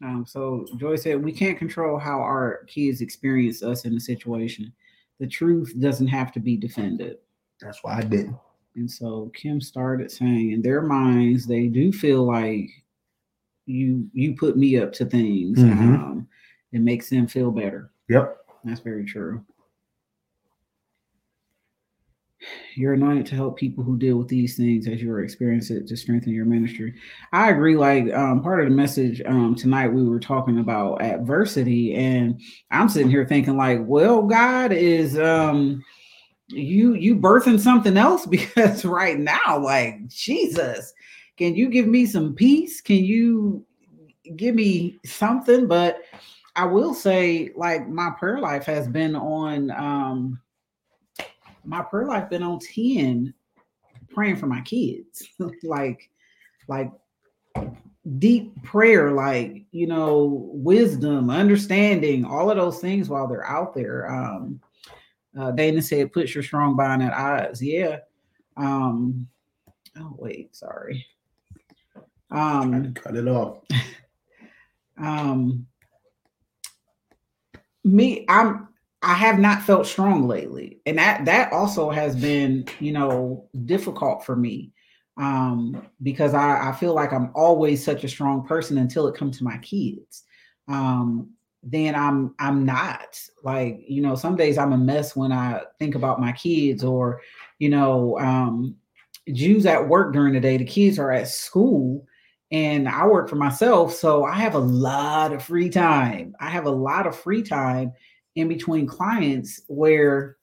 [0.03, 4.71] Um, so Joy said we can't control how our kids experience us in a situation.
[5.19, 7.17] The truth doesn't have to be defended.
[7.61, 8.37] That's why I didn't.
[8.75, 12.69] And so Kim started saying in their minds they do feel like
[13.67, 15.59] you you put me up to things.
[15.59, 15.99] Mhm.
[15.99, 16.27] Um,
[16.71, 17.91] it makes them feel better.
[18.09, 18.37] Yep.
[18.63, 19.43] That's very true.
[22.75, 25.97] You're anointed to help people who deal with these things as you experience it to
[25.97, 26.93] strengthen your ministry.
[27.31, 27.75] I agree.
[27.75, 32.39] Like um, part of the message um, tonight, we were talking about adversity, and
[32.71, 35.83] I'm sitting here thinking, like, well, God is um,
[36.47, 40.93] you you birthing something else because right now, like Jesus,
[41.37, 42.81] can you give me some peace?
[42.81, 43.65] Can you
[44.35, 45.67] give me something?
[45.67, 46.01] But
[46.55, 49.71] I will say, like, my prayer life has been on.
[49.71, 50.41] Um,
[51.63, 53.33] my prayer life been on 10
[54.09, 55.27] praying for my kids.
[55.63, 56.09] Like
[56.67, 56.91] like
[58.17, 64.09] deep prayer like you know wisdom understanding all of those things while they're out there.
[64.11, 64.59] Um
[65.37, 67.61] uh dana said put your strong bond at odds.
[67.61, 67.99] Yeah.
[68.57, 69.27] Um
[69.97, 71.05] oh wait sorry.
[72.29, 73.59] Um cut it off.
[74.97, 75.65] um
[77.83, 78.67] me i'm
[79.01, 80.79] I have not felt strong lately.
[80.85, 84.71] And that that also has been, you know, difficult for me.
[85.17, 89.37] Um, because I, I feel like I'm always such a strong person until it comes
[89.37, 90.23] to my kids.
[90.67, 91.31] Um,
[91.63, 93.19] then I'm I'm not.
[93.43, 97.21] Like, you know, some days I'm a mess when I think about my kids or,
[97.59, 98.75] you know, um
[99.33, 102.05] Jews at work during the day, the kids are at school
[102.51, 103.93] and I work for myself.
[103.93, 106.35] So I have a lot of free time.
[106.39, 107.93] I have a lot of free time
[108.35, 110.37] in between clients where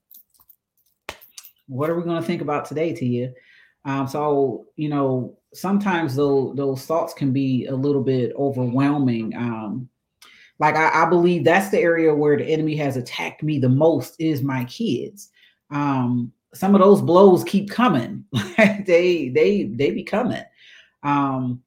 [1.67, 3.33] what are we going to think about today Tia?
[3.85, 9.35] Um, so you know, sometimes those those thoughts can be a little bit overwhelming.
[9.37, 9.89] Um,
[10.59, 14.17] like I, I, believe that's the area where the enemy has attacked me the most
[14.19, 15.31] is my kids.
[15.71, 18.25] Um, some of those blows keep coming.
[18.57, 20.43] they they they be coming.
[21.03, 21.63] Um,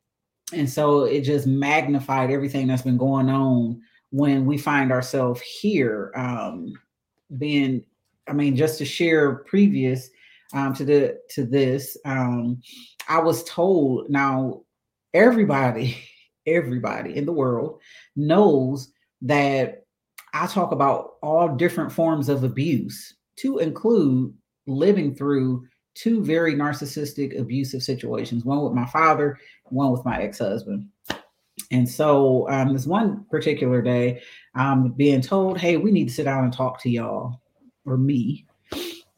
[0.54, 6.12] and so it just magnified everything that's been going on when we find ourselves here
[6.16, 6.74] um,
[7.38, 7.84] being
[8.28, 10.10] i mean just to share previous
[10.54, 12.62] um, to the to this um,
[13.08, 14.62] i was told now
[15.14, 15.98] everybody
[16.48, 17.80] everybody in the world
[18.16, 19.86] knows that
[20.34, 24.34] i talk about all different forms of abuse to include
[24.68, 30.88] living through two very narcissistic abusive situations one with my father one with my ex-husband
[31.72, 34.22] and so um, this one particular day,
[34.54, 37.42] I'm being told, hey, we need to sit down and talk to y'all
[37.86, 38.46] or me.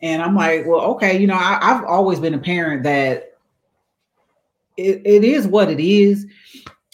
[0.01, 3.33] And I'm like, well, okay, you know, I, have always been a parent that
[4.77, 6.27] it, it is what it is,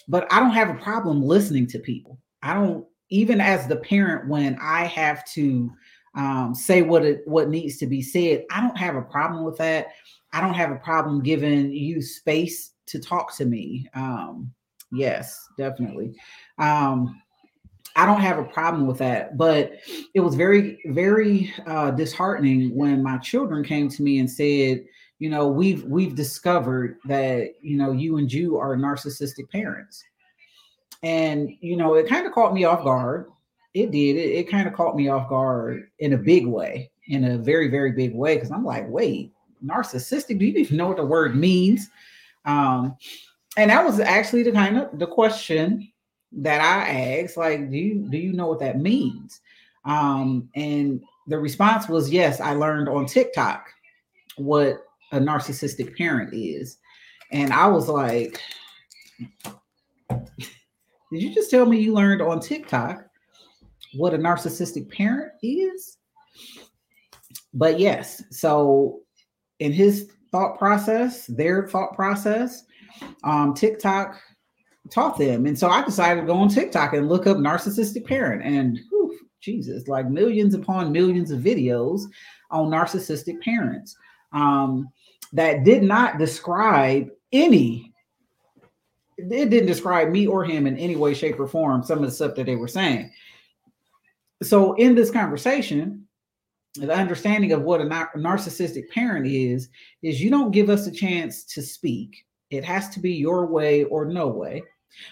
[0.08, 2.18] but I don't have a problem listening to people.
[2.42, 5.70] I don't, even as the parent, when I have to
[6.14, 9.58] um, say what it what needs to be said, I don't have a problem with
[9.58, 9.88] that.
[10.32, 13.88] I don't have a problem giving you space to talk to me.
[13.94, 14.52] Um,
[14.92, 16.14] Yes, definitely.
[16.58, 17.20] Um,
[17.96, 19.72] I don't have a problem with that, but
[20.14, 24.84] it was very, very uh, disheartening when my children came to me and said,
[25.18, 30.02] you know, we've we've discovered that you know you and you are narcissistic parents,
[31.02, 33.26] and you know it kind of caught me off guard.
[33.74, 34.16] It did.
[34.16, 37.68] It, it kind of caught me off guard in a big way, in a very,
[37.68, 39.32] very big way, because I'm like, wait,
[39.64, 40.38] narcissistic?
[40.38, 41.90] Do you even know what the word means?
[42.46, 42.96] Um,
[43.56, 45.90] and that was actually the kind of the question
[46.32, 49.40] that I asked, like, do you do you know what that means?
[49.84, 53.68] Um, and the response was yes, I learned on TikTok
[54.36, 56.78] what a narcissistic parent is.
[57.32, 58.40] And I was like,
[60.08, 60.20] did
[61.10, 63.04] you just tell me you learned on TikTok
[63.94, 65.98] what a narcissistic parent is?
[67.52, 69.00] But yes, so
[69.58, 72.64] in his thought process, their thought process,
[73.24, 74.20] um, TikTok
[74.90, 75.46] taught them.
[75.46, 78.42] And so I decided to go on TikTok and look up narcissistic parent.
[78.42, 82.02] And whew, Jesus, like millions upon millions of videos
[82.50, 83.96] on narcissistic parents
[84.32, 84.88] um,
[85.32, 87.92] that did not describe any,
[89.16, 92.10] it didn't describe me or him in any way, shape, or form, some of the
[92.10, 93.12] stuff that they were saying.
[94.42, 96.06] So in this conversation,
[96.74, 99.68] the understanding of what a narcissistic parent is,
[100.02, 103.84] is you don't give us a chance to speak it has to be your way
[103.84, 104.62] or no way,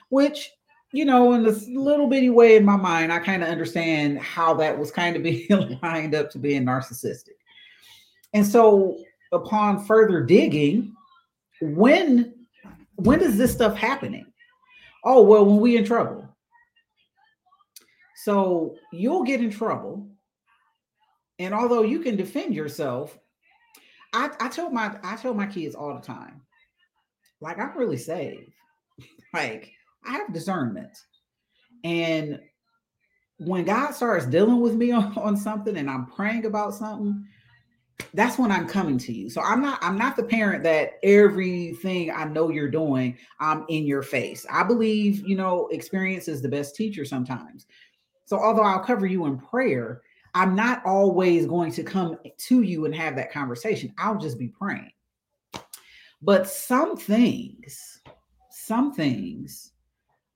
[0.09, 0.51] which,
[0.93, 4.55] you know, in this little bitty way in my mind, I kind of understand how
[4.55, 7.37] that was kind of being lined up to being narcissistic.
[8.35, 8.99] And so
[9.33, 10.95] upon further digging,
[11.61, 12.35] when
[12.97, 14.27] when is this stuff happening?
[15.05, 16.29] Oh, well, when we in trouble.
[18.25, 20.09] So you'll get in trouble.
[21.39, 23.17] And although you can defend yourself,
[24.13, 26.41] I, I tell my I tell my kids all the time,
[27.41, 28.53] like I'm really saved.
[29.35, 29.71] like
[30.05, 30.97] I have discernment.
[31.85, 32.41] And
[33.39, 37.25] when God starts dealing with me on, on something and I'm praying about something,
[38.15, 39.29] that's when I'm coming to you.
[39.29, 43.85] So I'm not I'm not the parent that everything I know you're doing, I'm in
[43.85, 44.47] your face.
[44.51, 47.67] I believe, you know, experience is the best teacher sometimes.
[48.25, 50.03] So although I'll cover you in prayer,
[50.35, 53.93] I'm not always going to come to you and have that conversation.
[53.99, 54.93] I'll just be praying.
[56.21, 58.01] But some things,
[58.51, 59.73] some things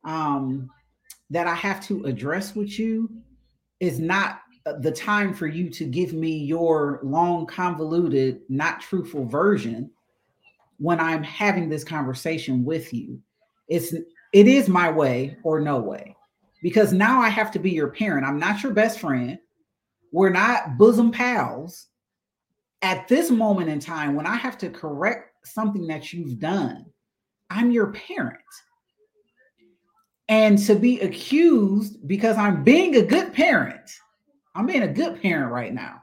[0.05, 0.69] um
[1.31, 3.11] that I have to address with you
[3.81, 9.25] is not uh, the time for you to give me your long, convoluted, not truthful
[9.25, 9.91] version
[10.79, 13.21] when I'm having this conversation with you.
[13.69, 16.15] It's it is my way or no way.
[16.63, 18.25] Because now I have to be your parent.
[18.25, 19.39] I'm not your best friend.
[20.13, 21.89] We're not bosom pals.
[22.83, 26.87] At this moment in time, when I have to correct something that you've done,
[27.51, 28.39] I'm your parent.
[30.29, 33.91] And to be accused because I'm being a good parent
[34.55, 36.03] I'm being a good parent right now.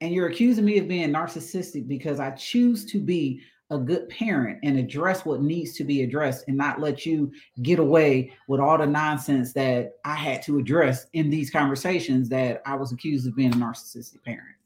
[0.00, 4.58] And you're accusing me of being narcissistic because I choose to be a good parent
[4.64, 7.30] and address what needs to be addressed and not let you
[7.62, 12.62] get away with all the nonsense that I had to address in these conversations that
[12.66, 14.56] I was accused of being a narcissistic parent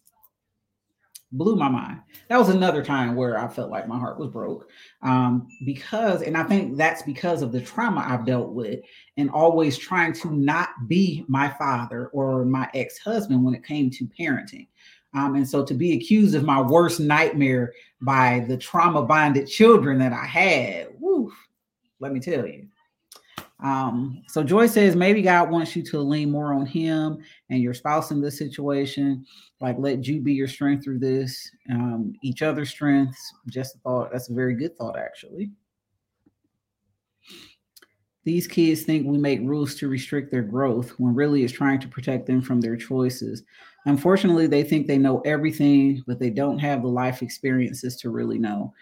[1.32, 2.00] blew my mind.
[2.28, 4.68] That was another time where I felt like my heart was broke
[5.02, 8.80] um, because, and I think that's because of the trauma I've dealt with
[9.16, 13.90] and always trying to not be my father or my ex husband when it came
[13.90, 14.68] to parenting.
[15.14, 19.98] Um, and so to be accused of my worst nightmare by the trauma bonded children
[19.98, 21.32] that I had, woof,
[22.00, 22.68] let me tell you.
[23.64, 27.72] Um, so Joy says maybe God wants you to lean more on Him and your
[27.72, 29.24] spouse in this situation.
[29.60, 33.32] Like let you be your strength through this, um, each other's strengths.
[33.48, 34.10] Just a thought.
[34.12, 35.50] That's a very good thought, actually.
[38.24, 41.88] These kids think we make rules to restrict their growth when really it's trying to
[41.88, 43.44] protect them from their choices.
[43.86, 48.38] Unfortunately, they think they know everything, but they don't have the life experiences to really
[48.38, 48.72] know.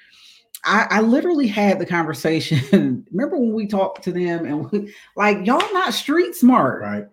[0.64, 3.04] I, I literally had the conversation.
[3.10, 7.06] Remember when we talked to them and we, like y'all not street smart, right?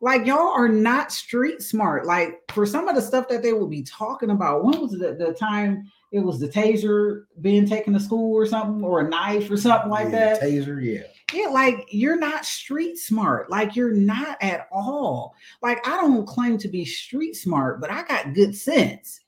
[0.00, 2.06] Like y'all are not street smart.
[2.06, 4.64] Like for some of the stuff that they would be talking about.
[4.64, 8.84] When was the, the time it was the taser being taken to school or something,
[8.84, 10.42] or a knife or something like yeah, that?
[10.42, 11.04] Taser, yeah.
[11.32, 13.48] Yeah, like you're not street smart.
[13.48, 15.34] Like you're not at all.
[15.62, 19.21] Like I don't claim to be street smart, but I got good sense.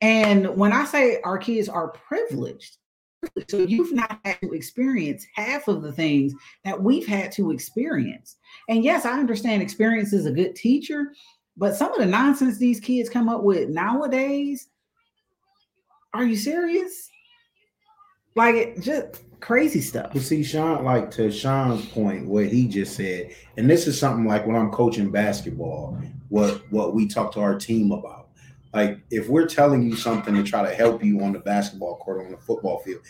[0.00, 2.76] And when I say our kids are privileged,
[3.48, 6.34] so you've not had to experience half of the things
[6.64, 8.36] that we've had to experience.
[8.68, 11.12] And yes, I understand experience is a good teacher,
[11.56, 14.68] but some of the nonsense these kids come up with nowadays,
[16.12, 17.10] are you serious?
[18.36, 20.10] Like it just crazy stuff.
[20.14, 24.26] You see, Sean, like to Sean's point, what he just said, and this is something
[24.26, 28.23] like when I'm coaching basketball, what what we talk to our team about
[28.74, 32.24] like if we're telling you something to try to help you on the basketball court
[32.24, 33.02] on the football field,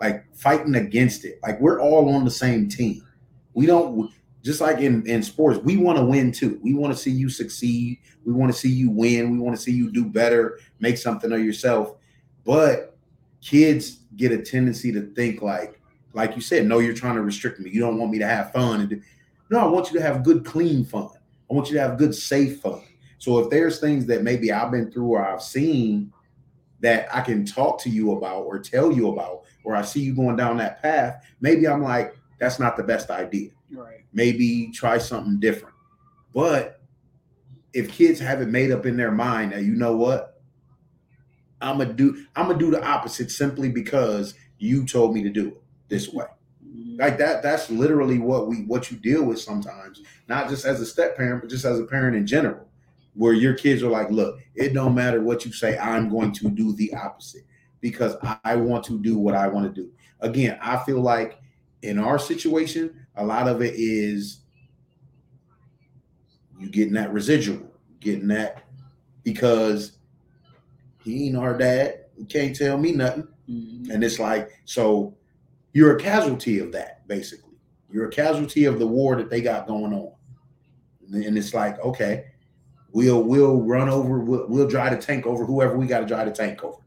[0.00, 3.06] like fighting against it, like we're all on the same team.
[3.52, 4.10] We don't
[4.42, 6.58] just like in in sports, we want to win too.
[6.62, 7.98] We want to see you succeed.
[8.24, 9.30] We want to see you win.
[9.30, 11.96] We want to see you do better, make something of yourself.
[12.44, 12.96] But
[13.42, 15.80] kids get a tendency to think like,
[16.14, 17.70] like you said, no, you're trying to restrict me.
[17.70, 19.02] You don't want me to have fun.
[19.50, 21.10] No, I want you to have good, clean fun.
[21.50, 22.82] I want you to have good, safe fun.
[23.20, 26.10] So if there's things that maybe I've been through or I've seen
[26.80, 30.16] that I can talk to you about or tell you about, or I see you
[30.16, 33.50] going down that path, maybe I'm like, that's not the best idea.
[33.70, 34.06] Right.
[34.14, 35.74] Maybe try something different.
[36.34, 36.80] But
[37.74, 40.40] if kids have it made up in their mind that you know what,
[41.60, 45.48] I'm gonna do I'm gonna do the opposite simply because you told me to do
[45.48, 46.24] it this way.
[46.66, 46.98] Mm-hmm.
[46.98, 50.86] Like that, that's literally what we what you deal with sometimes, not just as a
[50.86, 52.69] step parent, but just as a parent in general
[53.14, 56.48] where your kids are like, look, it don't matter what you say, I'm going to
[56.48, 57.42] do the opposite
[57.80, 59.90] because I want to do what I want to do.
[60.20, 61.40] Again, I feel like
[61.82, 64.40] in our situation, a lot of it is
[66.58, 67.66] you getting that residual,
[68.00, 68.64] getting that
[69.24, 69.98] because
[71.02, 72.04] he ain't our dad.
[72.16, 73.26] He can't tell me nothing.
[73.48, 73.90] Mm-hmm.
[73.90, 75.16] And it's like, so
[75.72, 77.54] you're a casualty of that, basically.
[77.90, 80.12] You're a casualty of the war that they got going on.
[81.12, 82.26] And it's like, okay,
[82.92, 84.20] We'll we'll run over.
[84.20, 86.78] We'll, we'll drive the tank over whoever we got to drive the tank over.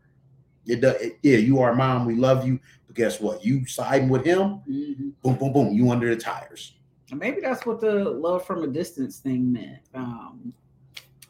[0.65, 0.95] It does.
[1.01, 2.05] It, yeah, you are mom.
[2.05, 2.59] We love you.
[2.87, 3.43] But guess what?
[3.43, 4.61] You siding with him.
[4.69, 5.09] Mm-hmm.
[5.21, 5.73] Boom, boom, boom.
[5.73, 6.73] You under the tires.
[7.11, 9.81] Maybe that's what the love from a distance thing meant.
[9.93, 10.53] Um,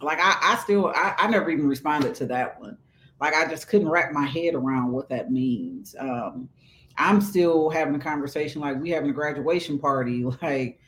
[0.01, 2.77] like I, I still, I, I never even responded to that one.
[3.19, 5.95] Like I just couldn't wrap my head around what that means.
[5.99, 6.49] Um,
[6.97, 10.25] I'm still having a conversation like we having a graduation party.
[10.41, 10.79] Like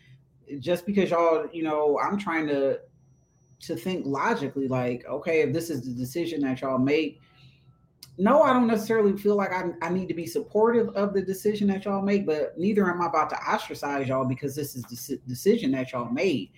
[0.60, 2.80] just because y'all, you know, I'm trying to
[3.68, 7.22] to think logically, like, okay, if this is the decision that y'all make,
[8.18, 11.68] no, I don't necessarily feel like I, I need to be supportive of the decision
[11.68, 15.20] that y'all make, but neither am I about to ostracize y'all because this is the
[15.28, 16.52] decision that y'all made.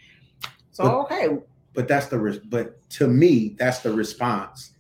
[0.72, 1.38] So but, okay,
[1.74, 4.74] but that's the but to me that's the response,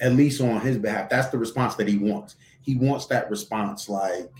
[0.00, 1.08] at least on his behalf.
[1.08, 2.34] That's the response that he wants.
[2.62, 4.30] He wants that response, like,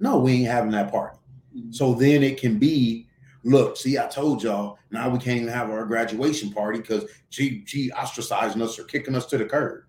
[0.00, 1.18] no, we ain't having that party.
[1.56, 1.70] Mm-hmm.
[1.70, 3.06] So then it can be,
[3.44, 4.78] look, see, I told y'all.
[4.90, 9.14] Now we can't even have our graduation party because she she ostracizing us or kicking
[9.14, 9.84] us to the curb.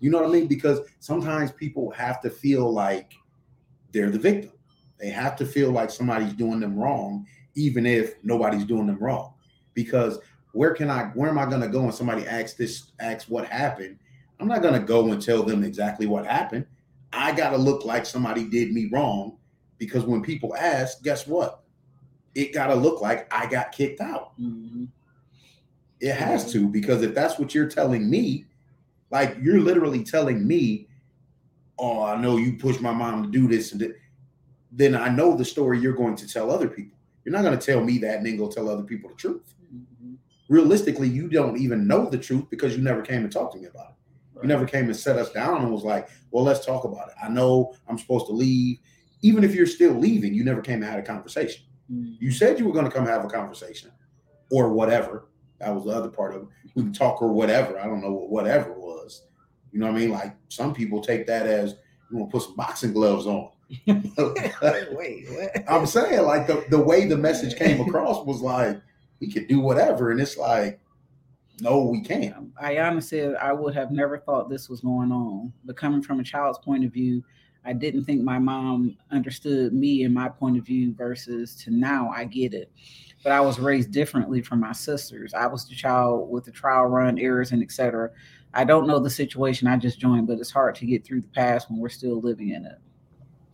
[0.00, 0.48] You know what I mean?
[0.48, 3.14] Because sometimes people have to feel like
[3.92, 4.52] they're the victim.
[4.98, 9.34] They have to feel like somebody's doing them wrong, even if nobody's doing them wrong.
[9.72, 10.18] Because
[10.52, 13.46] where can I, where am I going to go when somebody asks this, asks what
[13.46, 13.98] happened?
[14.40, 16.66] I'm not going to go and tell them exactly what happened.
[17.12, 19.38] I got to look like somebody did me wrong
[19.78, 21.63] because when people ask, guess what?
[22.34, 24.38] It got to look like I got kicked out.
[24.40, 24.84] Mm-hmm.
[26.00, 28.46] It has to because if that's what you're telling me,
[29.10, 30.88] like you're literally telling me,
[31.78, 33.94] "Oh, I know you pushed my mom to do this," and th-.
[34.72, 36.98] then I know the story you're going to tell other people.
[37.24, 39.54] You're not going to tell me that and then go tell other people the truth.
[39.74, 40.14] Mm-hmm.
[40.48, 43.66] Realistically, you don't even know the truth because you never came and talked to me
[43.66, 43.94] about it.
[44.34, 44.42] Right.
[44.42, 47.14] You never came and set us down and was like, "Well, let's talk about it."
[47.22, 48.78] I know I'm supposed to leave.
[49.22, 51.64] Even if you're still leaving, you never came and had a conversation.
[51.88, 53.90] You said you were going to come have a conversation
[54.50, 55.26] or whatever.
[55.60, 56.48] That was the other part of it.
[56.74, 57.78] We can talk or whatever.
[57.78, 59.22] I don't know what whatever was
[59.74, 60.10] you know what I mean?
[60.10, 61.74] Like some people take that as
[62.08, 63.50] you want to put some boxing gloves on.
[63.86, 65.64] wait, what?
[65.68, 68.80] I'm saying like the, the way the message came across was like
[69.20, 70.80] we could do whatever, and it's like
[71.60, 72.52] no, we can't.
[72.60, 75.52] I honestly, I would have never thought this was going on.
[75.64, 77.24] But coming from a child's point of view,
[77.64, 82.10] I didn't think my mom understood me and my point of view versus to now
[82.14, 82.70] I get it.
[83.22, 85.32] But I was raised differently from my sisters.
[85.32, 88.10] I was the child with the trial run errors and etc.
[88.52, 91.28] I don't know the situation I just joined, but it's hard to get through the
[91.28, 92.78] past when we're still living in it.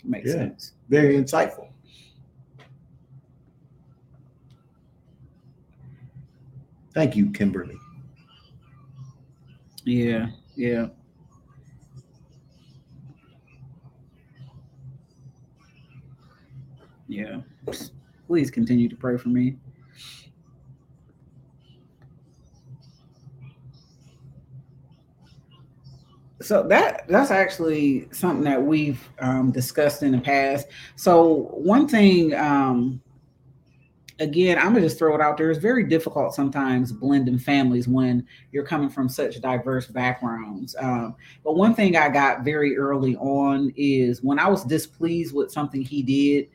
[0.01, 0.73] it makes yeah, sense.
[0.89, 1.69] Very insightful.
[6.93, 7.79] Thank you, Kimberly.
[9.85, 10.89] Yeah, yeah.
[17.11, 17.41] Yeah.
[18.29, 19.57] Please continue to pray for me.
[26.43, 30.69] so that that's actually something that we've um, discussed in the past.
[30.97, 33.03] So one thing, um,
[34.21, 35.51] again, I'm gonna just throw it out there.
[35.51, 40.75] It's very difficult sometimes blending families when you're coming from such diverse backgrounds.
[40.79, 45.53] Um, but one thing I got very early on is when I was displeased with
[45.53, 46.49] something he did.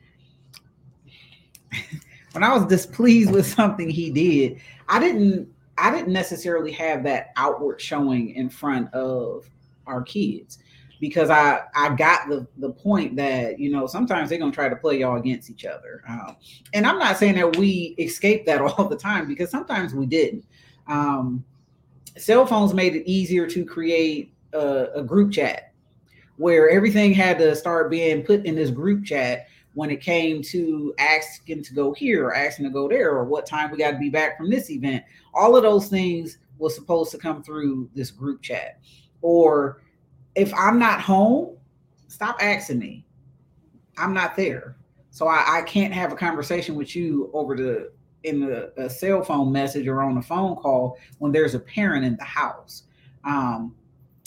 [2.32, 5.48] when I was displeased with something he did, I didn't
[5.78, 9.48] I didn't necessarily have that outward showing in front of
[9.86, 10.58] our kids
[11.00, 14.76] because I I got the the point that you know sometimes they're gonna try to
[14.76, 16.36] play y'all against each other, um,
[16.72, 20.44] and I'm not saying that we escape that all the time because sometimes we didn't.
[20.86, 21.44] Um,
[22.16, 25.72] cell phones made it easier to create a, a group chat
[26.36, 30.94] where everything had to start being put in this group chat when it came to
[30.98, 33.98] asking to go here or asking to go there or what time we got to
[33.98, 35.04] be back from this event.
[35.34, 38.80] All of those things was supposed to come through this group chat
[39.20, 39.82] or
[40.34, 41.58] if I'm not home,
[42.08, 43.04] stop asking me.
[43.98, 44.76] I'm not there.
[45.10, 47.92] So I, I can't have a conversation with you over the
[48.24, 52.02] in the, a cell phone message or on a phone call when there's a parent
[52.02, 52.84] in the house.
[53.24, 53.74] Um,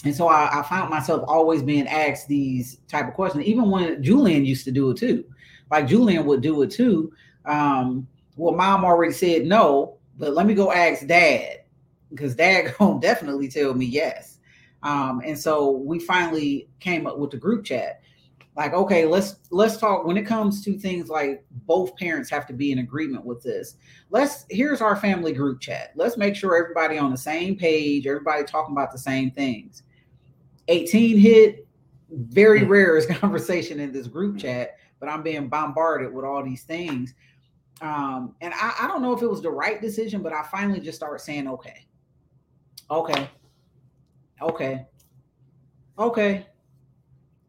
[0.05, 4.01] and so I, I, found myself always being asked these type of questions, even when
[4.01, 5.25] Julian used to do it too.
[5.69, 7.11] Like Julian would do it too.
[7.45, 11.63] Um, well, mom already said no, but let me go ask dad
[12.11, 14.37] because dad gonna definitely tell me yes.
[14.83, 18.01] Um, and so we finally came up with the group chat.
[18.55, 22.53] Like, okay, let's let's talk when it comes to things like both parents have to
[22.53, 23.75] be in agreement with this.
[24.09, 25.91] Let's here's our family group chat.
[25.95, 29.83] Let's make sure everybody on the same page, everybody talking about the same things.
[30.69, 31.67] 18 hit,
[32.11, 32.71] very hmm.
[32.71, 37.13] rare is conversation in this group chat, but I'm being bombarded with all these things.
[37.81, 40.79] Um, and I, I don't know if it was the right decision, but I finally
[40.79, 41.85] just started saying, okay,
[42.91, 43.29] okay,
[44.41, 44.85] okay,
[45.97, 46.45] okay.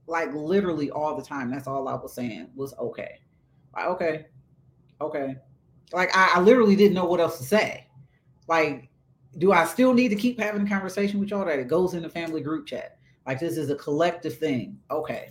[0.06, 1.50] Like literally all the time.
[1.50, 3.20] That's all I was saying was okay.
[3.74, 4.26] Like, okay,
[5.00, 5.36] okay.
[5.92, 7.86] Like I, I literally didn't know what else to say.
[8.48, 8.88] Like,
[9.38, 12.02] do I still need to keep having a conversation with y'all that it goes in
[12.02, 12.99] the family group chat?
[13.30, 14.76] Like this is a collective thing.
[14.90, 15.30] Okay.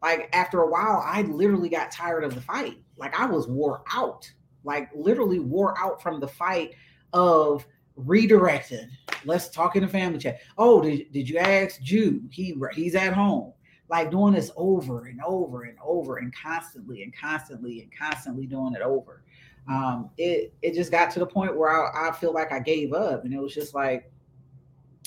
[0.00, 2.78] Like after a while, I literally got tired of the fight.
[2.96, 4.32] Like I was wore out.
[4.62, 6.76] Like literally wore out from the fight
[7.12, 7.66] of
[7.98, 8.86] redirecting.
[9.24, 10.38] Let's talk in the family chat.
[10.56, 12.22] Oh, did, did you ask Jew?
[12.30, 13.54] He he's at home.
[13.88, 18.74] Like doing this over and over and over and constantly and constantly and constantly doing
[18.74, 19.24] it over.
[19.68, 22.92] Um, it it just got to the point where I, I feel like I gave
[22.92, 24.12] up, and it was just like,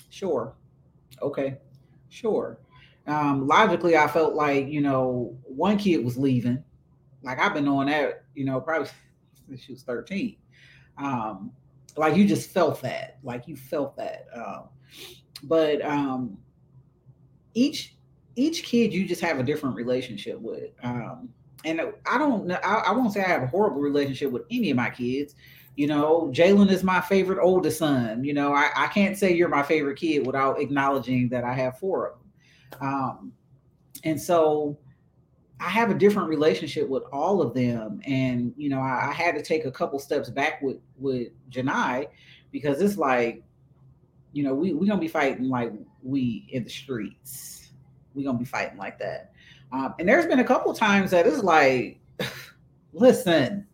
[0.10, 0.56] sure,
[1.22, 1.60] okay,
[2.14, 2.60] sure.
[3.06, 6.64] Um, logically, I felt like you know one kid was leaving.
[7.24, 8.90] Like I've been knowing that you know probably
[9.48, 10.38] since she was thirteen.
[10.98, 11.52] Um,
[11.96, 14.64] like you just felt that like you felt that um,
[15.44, 16.38] but um
[17.54, 17.96] each
[18.36, 21.30] each kid you just have a different relationship with um
[21.66, 24.72] and i don't know I, I won't say i have a horrible relationship with any
[24.72, 25.36] of my kids
[25.76, 29.50] you know jalen is my favorite oldest son you know I, I can't say you're
[29.50, 33.34] my favorite kid without acknowledging that i have four of them um
[34.04, 34.78] and so
[35.64, 39.36] I have a different relationship with all of them, and you know, I, I had
[39.36, 42.08] to take a couple steps back with with Janai
[42.52, 43.44] because it's like,
[44.34, 45.72] you know, we we gonna be fighting like
[46.02, 47.72] we in the streets.
[48.14, 49.32] We gonna be fighting like that.
[49.72, 52.00] Um, and there's been a couple times that it's like,
[52.94, 53.66] listen,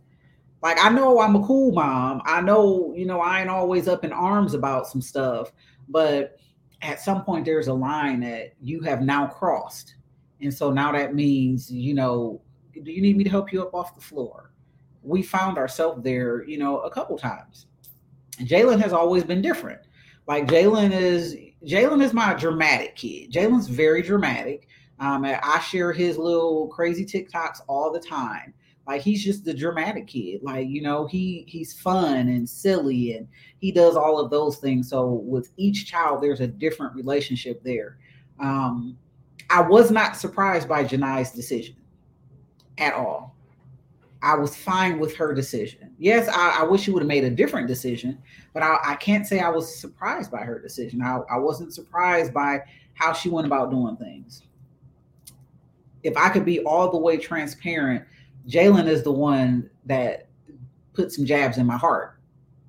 [0.62, 2.22] like I know I'm a cool mom.
[2.26, 5.51] I know, you know, I ain't always up in arms about some stuff,
[5.88, 6.38] but
[6.82, 9.95] at some point there's a line that you have now crossed
[10.41, 12.41] and so now that means, you know,
[12.84, 14.51] do you need me to help you up off the floor?
[15.03, 17.68] We found ourselves there, you know, a couple times.
[18.39, 19.82] Jalen has always been different.
[20.28, 21.36] Like Jalen is
[21.66, 23.32] Jalen is my dramatic kid.
[23.32, 24.68] Jalen's very dramatic.
[24.99, 28.53] Um, I share his little crazy TikToks all the time.
[28.89, 30.41] Like he's just the dramatic kid.
[30.41, 33.27] Like you know, he he's fun and silly, and
[33.59, 34.89] he does all of those things.
[34.89, 37.99] So with each child, there's a different relationship there.
[38.39, 38.97] Um,
[39.51, 41.75] I was not surprised by Janai's decision
[42.79, 43.35] at all.
[44.23, 45.93] I was fine with her decision.
[45.99, 48.17] Yes, I, I wish she would have made a different decision,
[48.55, 51.01] but I, I, can't say I was surprised by her decision.
[51.03, 52.61] I, I wasn't surprised by
[52.95, 54.41] how she went about doing things.
[56.01, 58.03] If I could be all the way transparent,
[58.47, 60.27] Jalen is the one that
[60.93, 62.19] put some jabs in my heart.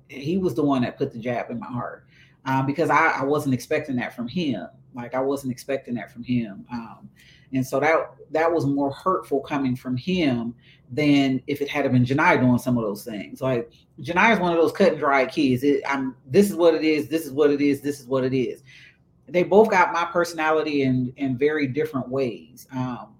[0.07, 2.05] He was the one that put the jab in my heart
[2.45, 4.67] um, because I, I wasn't expecting that from him.
[4.93, 6.65] Like I wasn't expecting that from him.
[6.71, 7.09] Um,
[7.53, 10.55] and so that that was more hurtful coming from him
[10.89, 13.41] than if it had been Janai doing some of those things.
[13.41, 15.63] Like Janai is one of those cut and dry kids.
[15.63, 18.23] It, I'm this is what it is, this is what it is, this is what
[18.23, 18.63] it is.
[19.27, 22.67] They both got my personality in in very different ways.
[22.73, 23.15] Um,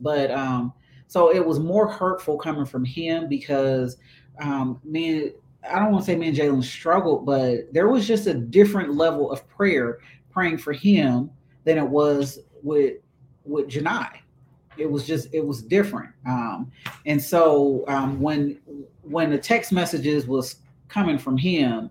[0.00, 0.72] but um,
[1.10, 3.96] so it was more hurtful coming from him because
[4.40, 5.32] um, me
[5.68, 8.94] I don't want to say me and Jalen struggled, but there was just a different
[8.94, 9.98] level of prayer
[10.30, 11.28] praying for him
[11.64, 12.98] than it was with
[13.44, 14.18] with Janai.
[14.76, 16.10] It was just it was different.
[16.28, 16.70] Um,
[17.06, 18.60] and so um, when
[19.02, 21.90] when the text messages was coming from him,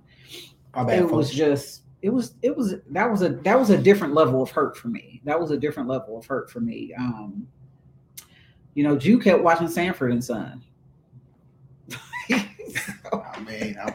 [0.74, 1.12] bad, it folks.
[1.12, 4.50] was just it was it was that was a that was a different level of
[4.50, 5.20] hurt for me.
[5.26, 6.94] That was a different level of hurt for me.
[6.98, 7.50] Um,
[8.80, 10.64] you know, Jew kept watching Sanford and Son.
[12.32, 13.94] I mean, I,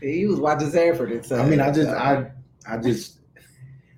[0.00, 1.40] he was watching Sanford and Son.
[1.40, 2.30] I mean, I just I
[2.64, 3.18] I just,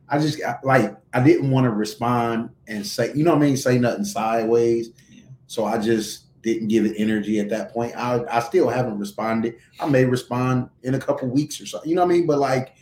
[0.09, 3.59] I just like I didn't want to respond and say, you know what I mean,
[3.59, 4.89] say nothing sideways.
[5.11, 5.25] Yeah.
[5.49, 7.95] So I just didn't give it energy at that point.
[7.95, 9.57] I I still haven't responded.
[9.79, 11.79] I may respond in a couple weeks or so.
[11.85, 12.27] You know what I mean?
[12.27, 12.75] But like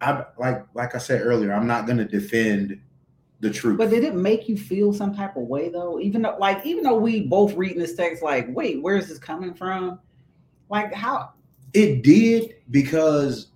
[0.00, 2.80] I like like I said earlier, I'm not gonna defend
[3.40, 3.78] the truth.
[3.78, 6.00] But did it make you feel some type of way though?
[6.00, 9.18] Even though like even though we both reading this text, like, wait, where is this
[9.18, 10.00] coming from?
[10.68, 11.32] Like how
[11.72, 13.48] it did because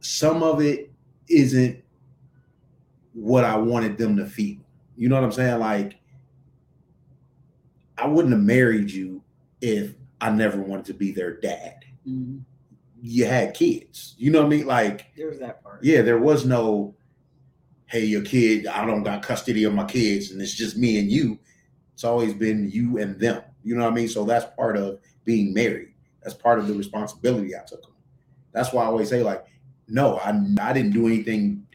[0.00, 0.90] some of it
[1.28, 1.82] isn't
[3.14, 4.58] what I wanted them to feel.
[4.96, 5.58] You know what I'm saying?
[5.58, 5.96] Like,
[7.98, 9.22] I wouldn't have married you
[9.60, 11.84] if I never wanted to be their dad.
[12.06, 12.38] Mm-hmm.
[13.00, 14.14] You had kids.
[14.18, 14.66] You know what I mean?
[14.66, 15.82] Like, there's that part.
[15.82, 16.94] Yeah, there was no,
[17.92, 21.12] hey, your kid, I don't got custody of my kids and it's just me and
[21.12, 21.38] you.
[21.92, 23.42] It's always been you and them.
[23.62, 24.08] You know what I mean?
[24.08, 25.92] So that's part of being married.
[26.22, 27.92] That's part of the responsibility I took on.
[28.52, 29.44] That's why I always say, like,
[29.88, 31.66] no, I I didn't do anything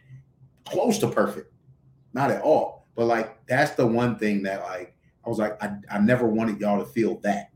[0.66, 1.54] close to perfect,
[2.14, 2.88] not at all.
[2.96, 6.60] But like that's the one thing that like I was like I, I never wanted
[6.60, 7.52] y'all to feel that,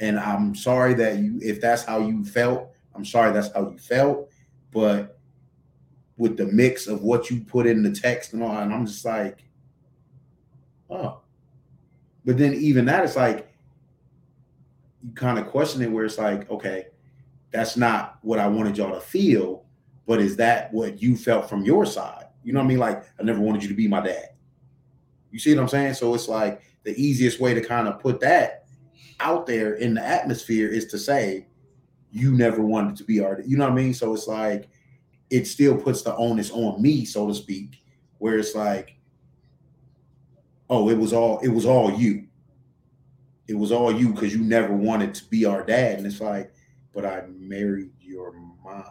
[0.00, 2.70] and I'm sorry that you if that's how you felt.
[2.94, 4.30] I'm sorry that's how you felt,
[4.70, 5.17] but
[6.18, 9.04] with the mix of what you put in the text and all, and I'm just
[9.04, 9.44] like,
[10.90, 11.20] oh.
[12.24, 13.48] But then even that, it's like
[15.02, 16.88] you kind of question it where it's like, okay,
[17.50, 19.64] that's not what I wanted y'all to feel,
[20.06, 22.26] but is that what you felt from your side?
[22.42, 22.78] You know what I mean?
[22.78, 24.30] Like, I never wanted you to be my dad.
[25.30, 25.94] You see what I'm saying?
[25.94, 28.66] So it's like the easiest way to kind of put that
[29.20, 31.46] out there in the atmosphere is to say,
[32.10, 33.94] you never wanted to be our, you know what I mean?
[33.94, 34.68] So it's like
[35.30, 37.82] it still puts the onus on me, so to speak,
[38.18, 38.96] where it's like,
[40.70, 42.26] oh, it was all it was all you.
[43.46, 45.98] It was all you because you never wanted to be our dad.
[45.98, 46.52] And it's like,
[46.92, 48.84] but I married your mom.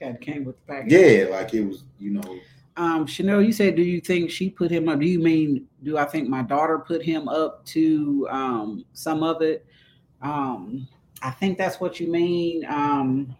[0.00, 0.92] That came with the package.
[0.92, 2.38] Yeah, like it was, you know.
[2.76, 4.98] Um, Chanel, you said, do you think she put him up?
[4.98, 9.40] Do you mean, do I think my daughter put him up to um, some of
[9.42, 9.64] it?
[10.20, 10.88] Um,
[11.22, 12.64] I think that's what you mean.
[12.66, 13.34] Um,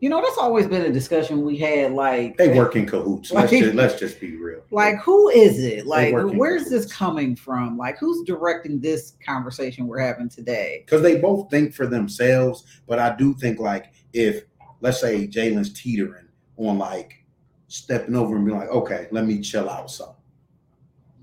[0.00, 1.92] you know, that's always been a discussion we had.
[1.92, 3.30] Like they work in cahoots.
[3.30, 4.62] Let's, just, let's just be real.
[4.70, 5.86] like who is it?
[5.86, 7.76] Like where's this coming from?
[7.76, 10.82] Like who's directing this conversation we're having today?
[10.86, 12.64] because they both think for themselves.
[12.86, 14.44] But I do think like if
[14.80, 17.24] let's say Jalen's teetering on like
[17.68, 20.14] stepping over and being like, okay, let me chill out some.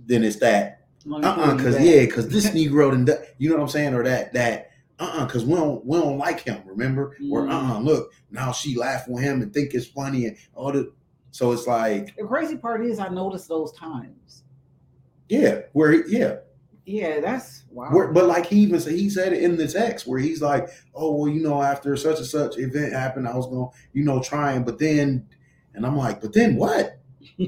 [0.05, 3.09] Then it's that uh pull uh because yeah, because this Negro and
[3.39, 4.66] you know what I'm saying, or that that
[5.00, 7.18] uh uh because we don't we don't like him, remember?
[7.32, 7.52] Or Mm.
[7.52, 10.91] uh uh look now she laughing with him and think it's funny and all the
[11.32, 14.43] so it's like The crazy part is I noticed those times.
[15.30, 16.38] yeah, where yeah,
[16.86, 17.89] Yeah, that's wow.
[17.91, 20.70] Where, but like he even said, he said it in the text where he's like,
[20.95, 24.04] "Oh well, you know, after such and such event happened, I was going, to you
[24.06, 25.28] know, trying, but then,"
[25.74, 27.00] and I'm like, "But then what?"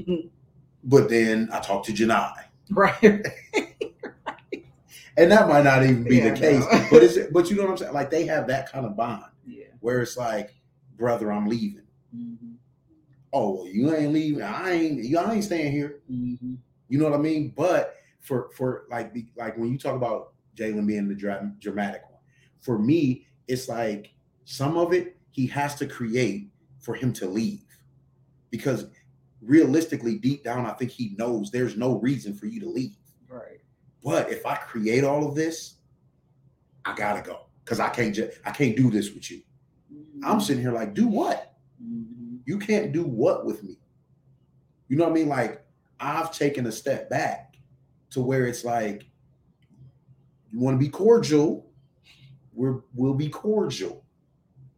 [0.84, 2.32] But then I talked to Janai,
[2.70, 3.26] right.
[5.16, 6.64] And that might not even be Yeah, the case.
[6.90, 7.92] But it's but you know what I'm saying?
[7.94, 9.66] Like they have that kind of bond yeah.
[9.80, 10.54] where it's like,
[10.96, 12.54] "Brother, I'm leaving." Mhm.
[13.32, 14.42] Oh, well, you ain't leaving.
[14.42, 15.04] I ain't.
[15.04, 16.00] You I ain't staying here.
[16.10, 16.58] Mhm.
[16.88, 17.52] You know what I mean?
[17.56, 22.02] But for for like the like when you talk about Jalen being the dra- dramatic
[22.10, 22.20] one,
[22.58, 24.12] for me, it's like
[24.44, 26.50] some of it he has to create
[26.80, 27.62] for him to leave,
[28.50, 28.86] because
[29.40, 32.96] realistically, deep down, I think he knows there's no reason for you to leave.
[33.28, 33.59] Right.
[34.02, 35.76] But if I create all of this,
[36.84, 39.42] I gotta go because I can't just I can't do this with you.
[40.24, 41.54] I'm sitting here like, do what?
[41.82, 42.38] Mhm.
[42.46, 43.78] You can't do what with me?
[44.88, 45.28] You know what I mean?
[45.28, 45.64] Like
[45.98, 47.56] I've taken a step back
[48.10, 49.06] to where it's like
[50.50, 51.70] you want to be cordial,
[52.52, 54.04] we're we'll be cordial.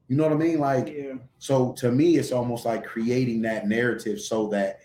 [0.08, 0.58] You know what I mean?
[0.58, 1.14] Like Yeah.
[1.38, 4.80] so to me, it's almost like creating that narrative so that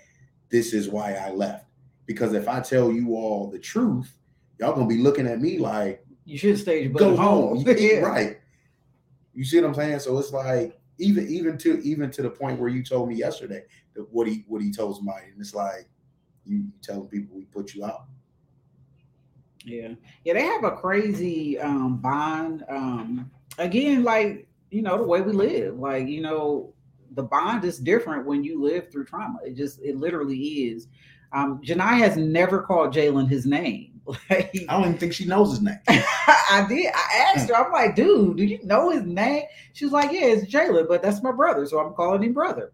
[0.49, 1.65] this is why I left.
[2.05, 4.15] Because if I tell you all the truth,
[4.59, 7.63] y'all gonna be looking at me like You should stay your go home.
[7.77, 7.99] yeah.
[7.99, 8.39] Right.
[9.33, 9.99] You see what I'm saying?
[9.99, 13.63] So it's like even even to even to the point where you told me yesterday
[13.95, 15.87] that what he what he told somebody, and it's like
[16.45, 18.05] you, you telling people we put you out.
[19.63, 19.89] Yeah.
[20.23, 22.63] Yeah, they have a crazy um bond.
[22.69, 25.77] Um again, like, you know, the way we live.
[25.77, 26.73] Like, you know,
[27.11, 29.39] the bond is different when you live through trauma.
[29.45, 30.87] It just it literally is.
[31.33, 33.86] Um Janai has never called Jalen his name.
[34.29, 35.79] Like I don't even think she knows his name.
[35.87, 36.93] I did.
[36.93, 39.43] I asked her, I'm like, dude, do you know his name?
[39.73, 41.65] She was like, Yeah, it's Jalen, but that's my brother.
[41.65, 42.71] So I'm calling him brother.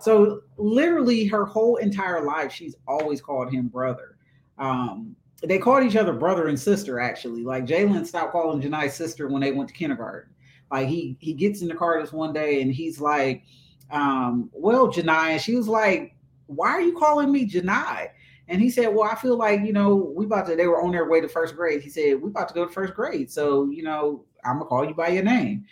[0.00, 4.16] So literally her whole entire life, she's always called him brother.
[4.58, 5.14] Um,
[5.44, 7.44] they called each other brother and sister, actually.
[7.44, 10.30] Like Jalen stopped calling Janai's sister when they went to kindergarten.
[10.70, 13.44] Like he he gets in the car this one day and he's like,
[13.90, 16.16] um, well, Janai, and she was like,
[16.46, 18.08] Why are you calling me Janai?
[18.52, 20.92] And he said, Well, I feel like, you know, we about to, they were on
[20.92, 21.80] their way to first grade.
[21.80, 23.30] He said, We about to go to first grade.
[23.30, 25.64] So, you know, I'm gonna call you by your name.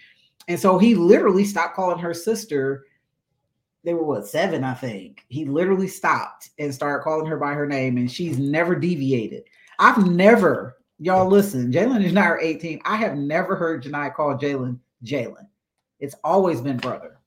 [0.48, 2.86] And so he literally stopped calling her sister.
[3.84, 5.26] They were what, seven, I think.
[5.28, 9.44] He literally stopped and started calling her by her name, and she's never deviated.
[9.78, 12.80] I've never, y'all listen, Jalen is now 18.
[12.86, 15.48] I have never heard Janai call Jalen Jalen.
[15.98, 17.18] It's always been brother.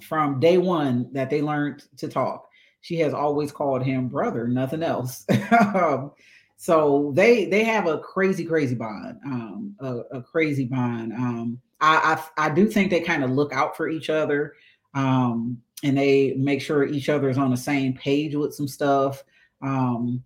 [0.00, 2.48] From day one that they learned to talk
[2.82, 5.24] she has always called him brother, nothing else.
[5.74, 6.10] um,
[6.56, 11.12] so they they have a crazy, crazy bond, um, a, a crazy bond.
[11.12, 14.54] Um, I, I I do think they kind of look out for each other,
[14.94, 19.24] um, and they make sure each other is on the same page with some stuff.
[19.62, 20.22] Um,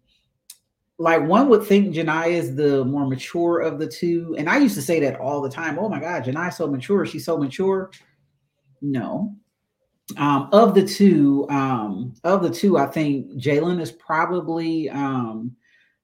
[0.99, 4.75] like one would think Janai is the more mature of the two, and I used
[4.77, 5.79] to say that all the time.
[5.79, 7.05] Oh my God, Janai's so mature.
[7.05, 7.91] She's so mature.
[8.81, 9.35] No,
[10.17, 15.57] um, of the two, um, of the two, I think Jalen is probably, um,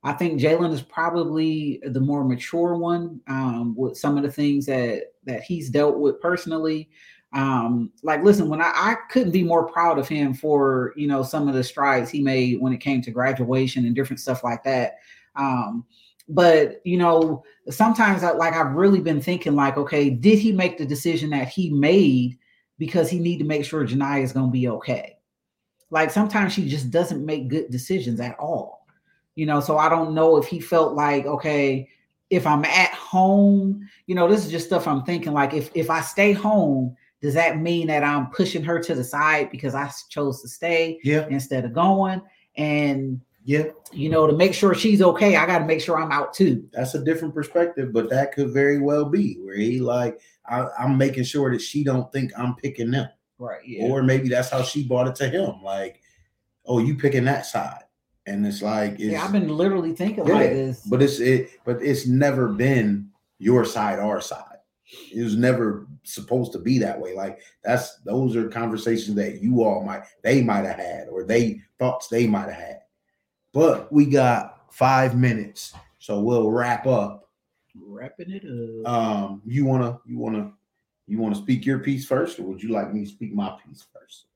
[0.03, 4.67] I think Jalen is probably the more mature one um, with some of the things
[4.67, 6.91] that that he's dealt with personally.
[7.33, 11.23] Um, like, listen, when I, I couldn't be more proud of him for you know
[11.23, 14.65] some of the strides he made when it came to graduation and different stuff like
[14.65, 14.97] that.
[15.37, 15.85] Um,
[16.29, 20.77] but you know, sometimes I like I've really been thinking like, okay, did he make
[20.77, 22.39] the decision that he made?
[22.79, 25.19] Because he need to make sure Janai is going to be okay.
[25.91, 28.87] Like sometimes she just doesn't make good decisions at all.
[29.35, 31.89] You know, so I don't know if he felt like, okay,
[32.31, 35.91] if I'm at home, you know, this is just stuff I'm thinking like if if
[35.91, 39.91] I stay home, does that mean that I'm pushing her to the side because I
[40.09, 41.27] chose to stay Yeah.
[41.29, 42.21] instead of going?
[42.57, 43.65] And Yeah.
[43.93, 46.69] you know, to make sure she's okay, I got to make sure I'm out too.
[46.73, 50.97] That's a different perspective, but that could very well be where he like I, I'm
[50.97, 53.09] making sure that she don't think I'm picking them.
[53.39, 53.61] Right.
[53.67, 53.87] Yeah.
[53.87, 55.63] Or maybe that's how she brought it to him.
[55.63, 56.01] Like,
[56.67, 57.83] oh, you picking that side.
[58.27, 60.81] And it's like it's yeah, I've been literally thinking Yeah, like this.
[60.87, 64.59] but it's it but it's never been your side our side
[65.13, 69.65] it was never supposed to be that way like that's those are conversations that you
[69.65, 72.79] all might they might have had or they thoughts they might have had
[73.53, 77.29] but we got five minutes so we'll wrap up
[77.75, 78.45] Wrapping it
[78.87, 78.93] up.
[78.93, 80.53] um you want to you want to
[81.07, 83.57] you want to speak your piece first or would you like me to speak my
[83.65, 84.27] piece first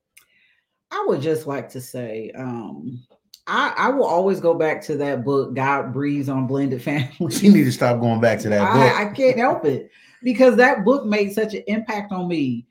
[0.91, 3.03] I would just like to say, um,
[3.49, 7.43] I, I will always go back to that book, God Breathes on Blended Families.
[7.43, 9.91] you need to stop going back to that book I, I can't help it
[10.23, 12.67] because that book made such an impact on me,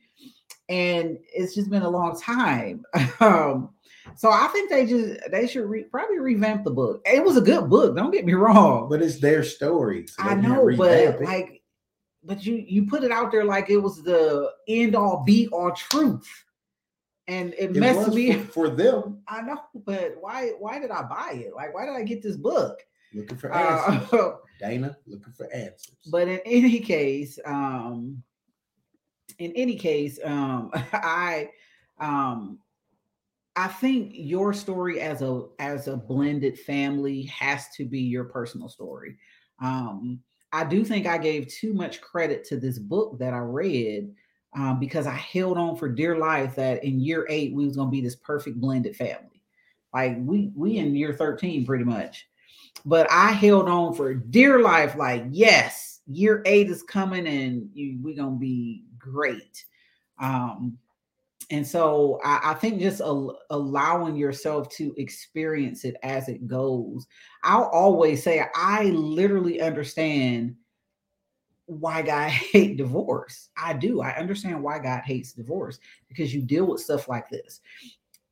[0.70, 2.84] and it's just been a long time.
[3.20, 3.70] Um,
[4.16, 7.02] so I think they just they should re, probably revamp the book.
[7.06, 8.88] It was a good book, don't get me wrong.
[8.90, 11.22] but it's their story so I know, but it.
[11.22, 11.62] like,
[12.24, 15.72] but you you put it out there like it was the end all be all
[15.72, 16.28] truth,
[17.28, 18.34] and it, it messed me.
[18.34, 21.56] for, for them I know, but why why did I buy it?
[21.56, 22.80] Like, why did I get this book?
[23.14, 25.96] looking for answers Uh, Dana looking for answers.
[26.12, 28.22] but in any case, um,
[29.40, 31.50] in any case, um, I
[32.00, 32.60] um
[33.56, 38.70] I think your story as a as a blended family has to be your personal
[38.70, 39.18] story.
[39.62, 40.20] Um,
[40.52, 44.14] I do think I gave too much credit to this book that I read
[44.56, 47.92] um, because I held on for dear life that in year eight we was gonna
[47.92, 49.42] be this perfect blended family.
[49.94, 52.28] Like we we in year 13 pretty much.
[52.86, 57.70] But I held on for dear life, like, yes, year eight is coming and
[58.04, 59.66] we're gonna be great.
[60.20, 60.78] Um,
[61.50, 67.08] and so I, I think just al- allowing yourself to experience it as it goes.
[67.44, 70.56] I'll always say I literally understand
[71.66, 73.50] why God hate divorce.
[73.58, 74.02] I do.
[74.02, 77.62] I understand why God hates divorce because you deal with stuff like this.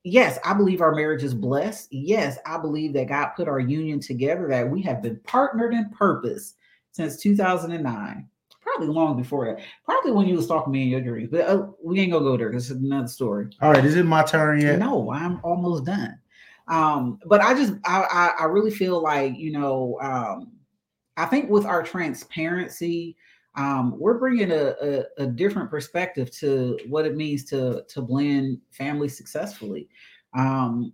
[0.04, 1.88] Yes, I believe our marriage is blessed.
[1.92, 5.90] Yes, I believe that God put our union together, that we have been partnered in
[5.92, 6.56] purpose
[6.92, 8.28] since 2009
[8.74, 9.64] probably long before that.
[9.86, 12.26] Probably when you was talking to me in your dreams, but uh, we ain't gonna
[12.26, 12.52] go there.
[12.52, 13.50] This is another story.
[13.62, 14.80] All right, is it my turn yet?
[14.80, 16.18] No, I'm almost done.
[16.68, 20.52] Um, but I just I, I I really feel like you know um,
[21.18, 23.18] I think with our transparency,
[23.56, 28.60] um, we're bringing a, a a different perspective to what it means to to blend
[28.72, 29.90] family successfully.
[30.38, 30.94] Um,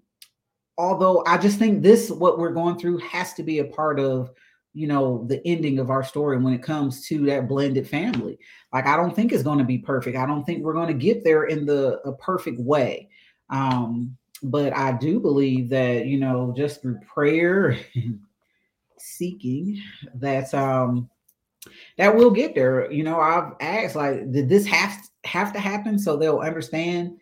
[0.77, 4.31] although I just think this what we're going through has to be a part of
[4.73, 8.37] you know the ending of our story when it comes to that blended family.
[8.71, 10.17] Like i don't think it's going to be perfect.
[10.17, 13.09] I don't think we're going to get there in the a perfect way.
[13.49, 18.19] Um but i do believe that you know just through prayer and
[18.97, 19.81] seeking
[20.15, 21.09] that um
[21.97, 22.91] that we'll get there.
[22.91, 27.17] You know i've asked like did this have have to happen so they'll understand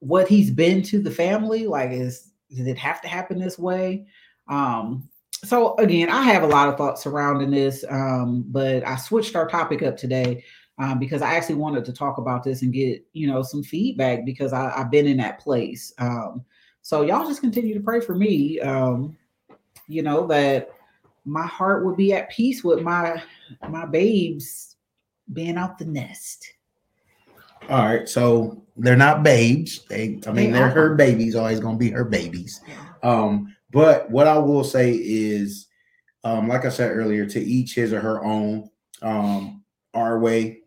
[0.00, 1.66] what he's been to the family?
[1.66, 4.06] Like is did it have to happen this way?
[4.48, 5.08] Um
[5.44, 9.46] so again, I have a lot of thoughts surrounding this, um, but I switched our
[9.48, 10.44] topic up today
[10.78, 14.24] um, because I actually wanted to talk about this and get you know some feedback
[14.24, 15.92] because I, I've been in that place.
[15.98, 16.44] Um,
[16.82, 18.60] so y'all just continue to pray for me.
[18.60, 19.16] Um,
[19.86, 20.70] you know that
[21.24, 23.22] my heart would be at peace with my
[23.68, 24.76] my babes
[25.32, 26.52] being out the nest.
[27.68, 29.84] All right, so they're not babes.
[29.88, 30.70] They, I mean, They are.
[30.70, 31.36] her babies.
[31.36, 32.60] Always gonna be her babies.
[33.02, 35.66] Um, but what I will say is,
[36.24, 38.70] um, like I said earlier, to each his or her own.
[39.02, 39.62] Um,
[39.94, 40.60] our way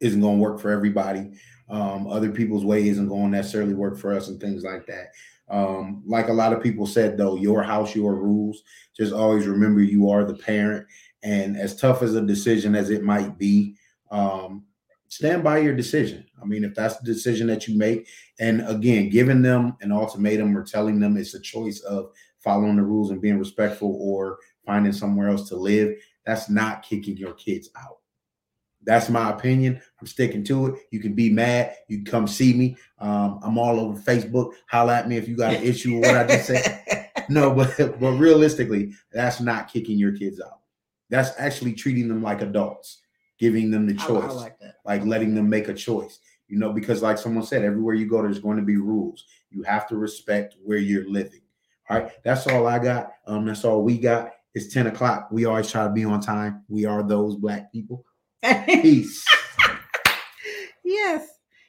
[0.00, 1.32] isn't gonna work for everybody.
[1.68, 5.08] Um, other people's way isn't going to necessarily work for us, and things like that.
[5.48, 8.62] Um, like a lot of people said, though, your house, your rules.
[8.96, 10.86] Just always remember you are the parent,
[11.22, 13.74] and as tough as a decision as it might be,
[14.10, 14.64] um,
[15.08, 16.26] stand by your decision.
[16.42, 18.08] I mean, if that's the decision that you make,
[18.40, 22.82] and again, giving them an ultimatum or telling them it's a choice of following the
[22.82, 27.70] rules and being respectful or finding somewhere else to live, that's not kicking your kids
[27.76, 27.98] out.
[28.84, 29.80] That's my opinion.
[30.00, 30.74] I'm sticking to it.
[30.90, 31.76] You can be mad.
[31.88, 32.76] You can come see me.
[32.98, 34.52] Um, I'm all over Facebook.
[34.68, 37.10] Holla at me if you got an issue with what I just said.
[37.28, 40.60] No, but but realistically, that's not kicking your kids out.
[41.10, 43.02] That's actually treating them like adults,
[43.38, 44.76] giving them the I, choice I like that.
[44.84, 46.18] like letting them make a choice
[46.52, 49.62] you know because like someone said everywhere you go there's going to be rules you
[49.62, 51.40] have to respect where you're living
[51.88, 55.28] all right that's all i got um that's all we got It's 10 o'clock.
[55.30, 56.64] We always try to be on time.
[56.68, 58.04] We are those black people.
[58.66, 59.24] Peace.
[60.84, 61.26] yes.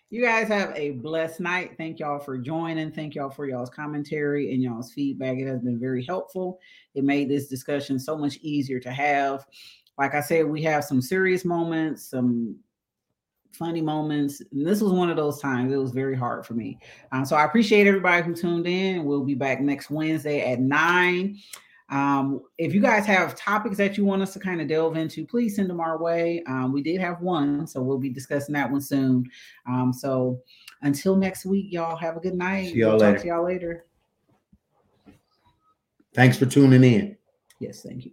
[0.10, 1.72] You guys have a blessed night.
[1.78, 2.92] Thank y'all for joining.
[2.92, 5.38] Thank y'all for y'all's commentary and y'all's feedback.
[5.38, 6.60] It has been very helpful.
[6.94, 9.46] It made this discussion so much easier to have.
[9.98, 12.58] Like I said, we have some serious moments, some
[13.56, 14.42] funny moments.
[14.52, 15.72] And this was one of those times.
[15.72, 16.80] It was very hard for me.
[17.12, 19.06] Um, so I appreciate everybody who tuned in.
[19.06, 21.40] We'll be back next Wednesday at nine.
[21.90, 25.26] Um, if you guys have topics that you want us to kind of delve into,
[25.26, 26.42] please send them our way.
[26.48, 29.30] Um, we did have one, so we'll be discussing that one soon.
[29.68, 30.42] Um, so
[30.82, 32.72] until next week, y'all have a good night.
[32.72, 33.14] See y'all we'll later.
[33.14, 33.86] Talk to y'all later.
[36.16, 37.18] Thanks for tuning in.
[37.60, 38.12] Yes, thank you.